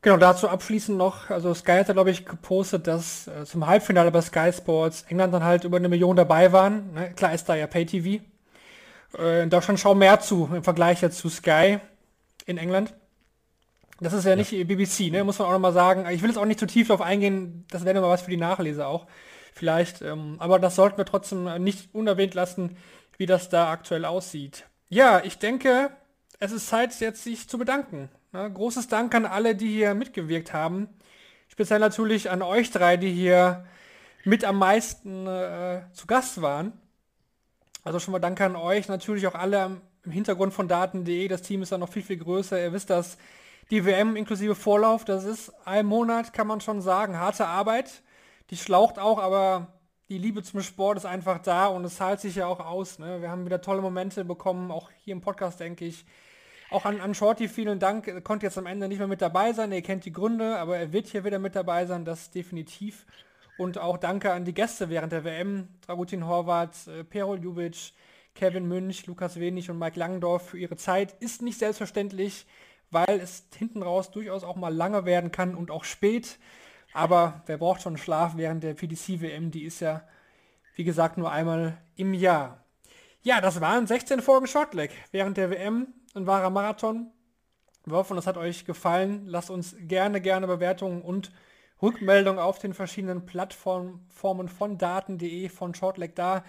[0.00, 4.10] Genau, dazu abschließend noch, also Sky hat ja, glaube ich, gepostet, dass äh, zum Halbfinale
[4.10, 6.92] bei Sky Sports England dann halt über eine Million dabei waren.
[6.92, 7.12] Ne?
[7.14, 8.22] Klar ist da ja Pay-TV.
[9.18, 11.78] Äh, in Deutschland schauen mehr zu im Vergleich jetzt zu Sky
[12.44, 12.92] in England.
[14.00, 14.36] Das ist ja, ja.
[14.36, 15.24] nicht BBC, ne?
[15.24, 16.06] muss man auch nochmal sagen.
[16.10, 18.36] Ich will jetzt auch nicht zu tief darauf eingehen, das wäre mal was für die
[18.36, 19.06] Nachleser auch.
[19.52, 22.76] Vielleicht, ähm, aber das sollten wir trotzdem nicht unerwähnt lassen,
[23.18, 24.64] wie das da aktuell aussieht.
[24.88, 25.90] Ja, ich denke,
[26.40, 28.08] es ist Zeit jetzt sich zu bedanken.
[28.32, 30.88] Ja, großes Dank an alle, die hier mitgewirkt haben.
[31.48, 33.64] Speziell natürlich an euch drei, die hier
[34.24, 36.72] mit am meisten äh, zu Gast waren.
[37.84, 38.88] Also schon mal Danke an euch.
[38.88, 41.28] Natürlich auch alle im Hintergrund von Daten.de.
[41.28, 42.60] Das Team ist dann noch viel, viel größer.
[42.60, 43.16] Ihr wisst das.
[43.70, 47.18] Die WM inklusive Vorlauf, das ist ein Monat, kann man schon sagen.
[47.18, 48.02] Harte Arbeit.
[48.50, 49.68] Die schlaucht auch, aber
[50.10, 52.98] die Liebe zum Sport ist einfach da und es zahlt sich ja auch aus.
[52.98, 53.22] Ne?
[53.22, 56.04] Wir haben wieder tolle Momente bekommen, auch hier im Podcast, denke ich.
[56.70, 58.06] Auch an, an Shorty vielen Dank.
[58.06, 59.72] Er konnte jetzt am Ende nicht mehr mit dabei sein.
[59.72, 62.04] Ihr kennt die Gründe, aber er wird hier wieder mit dabei sein.
[62.04, 63.06] Das definitiv.
[63.56, 65.68] Und auch danke an die Gäste während der WM.
[65.86, 67.92] Dragutin Horvath, äh, Perol Ljubic,
[68.34, 71.12] Kevin Münch, Lukas Wenig und Mike Langendorf für ihre Zeit.
[71.20, 72.46] Ist nicht selbstverständlich,
[72.94, 76.38] weil es hinten raus durchaus auch mal lange werden kann und auch spät.
[76.94, 79.50] Aber wer braucht schon Schlaf während der PDC-WM?
[79.50, 80.02] Die ist ja,
[80.76, 82.64] wie gesagt, nur einmal im Jahr.
[83.22, 87.10] Ja, das waren 16 Folgen Shortleg während der WM ein wahrer Marathon.
[87.84, 89.26] Wir hoffen, es hat euch gefallen.
[89.26, 91.32] Lasst uns gerne, gerne Bewertungen und
[91.82, 96.44] Rückmeldungen auf den verschiedenen Plattformen von daten.de, von Shortleg da.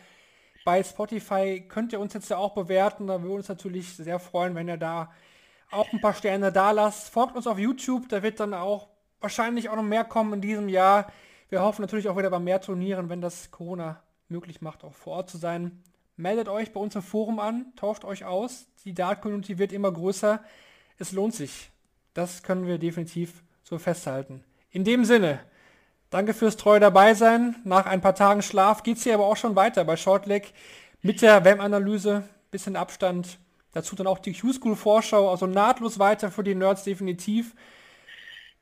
[0.63, 3.07] Bei Spotify könnt ihr uns jetzt ja auch bewerten.
[3.07, 5.11] Da würden wir uns natürlich sehr freuen, wenn ihr da
[5.71, 7.09] auch ein paar Sterne da lasst.
[7.09, 8.89] Folgt uns auf YouTube, da wird dann auch
[9.19, 11.11] wahrscheinlich auch noch mehr kommen in diesem Jahr.
[11.49, 15.17] Wir hoffen natürlich auch wieder bei mehr Turnieren, wenn das Corona möglich macht, auch vor
[15.17, 15.83] Ort zu sein.
[16.17, 18.67] Meldet euch bei uns im Forum an, tauscht euch aus.
[18.85, 20.41] Die Dart-Community wird immer größer.
[20.97, 21.71] Es lohnt sich.
[22.13, 24.43] Das können wir definitiv so festhalten.
[24.71, 25.39] In dem Sinne,
[26.09, 27.55] danke fürs treue dabei sein.
[27.65, 30.53] Nach ein paar Tagen Schlaf geht es hier aber auch schon weiter bei Shortleg
[31.01, 32.23] mit der WEM-Analyse.
[32.51, 33.37] Bisschen Abstand.
[33.75, 35.29] Dazu dann auch die Q-School-Vorschau.
[35.29, 37.53] Also nahtlos weiter für die Nerds definitiv.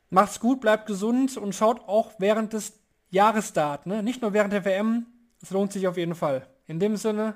[0.09, 2.79] Macht's gut, bleibt gesund und schaut auch während des
[3.11, 3.85] Jahresstart.
[3.85, 4.01] Ne?
[4.01, 5.05] Nicht nur während der WM.
[5.39, 6.47] Es lohnt sich auf jeden Fall.
[6.65, 7.35] In dem Sinne,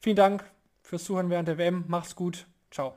[0.00, 0.42] vielen Dank
[0.80, 1.84] fürs Zuhören während der WM.
[1.86, 2.46] Macht's gut.
[2.70, 2.96] Ciao.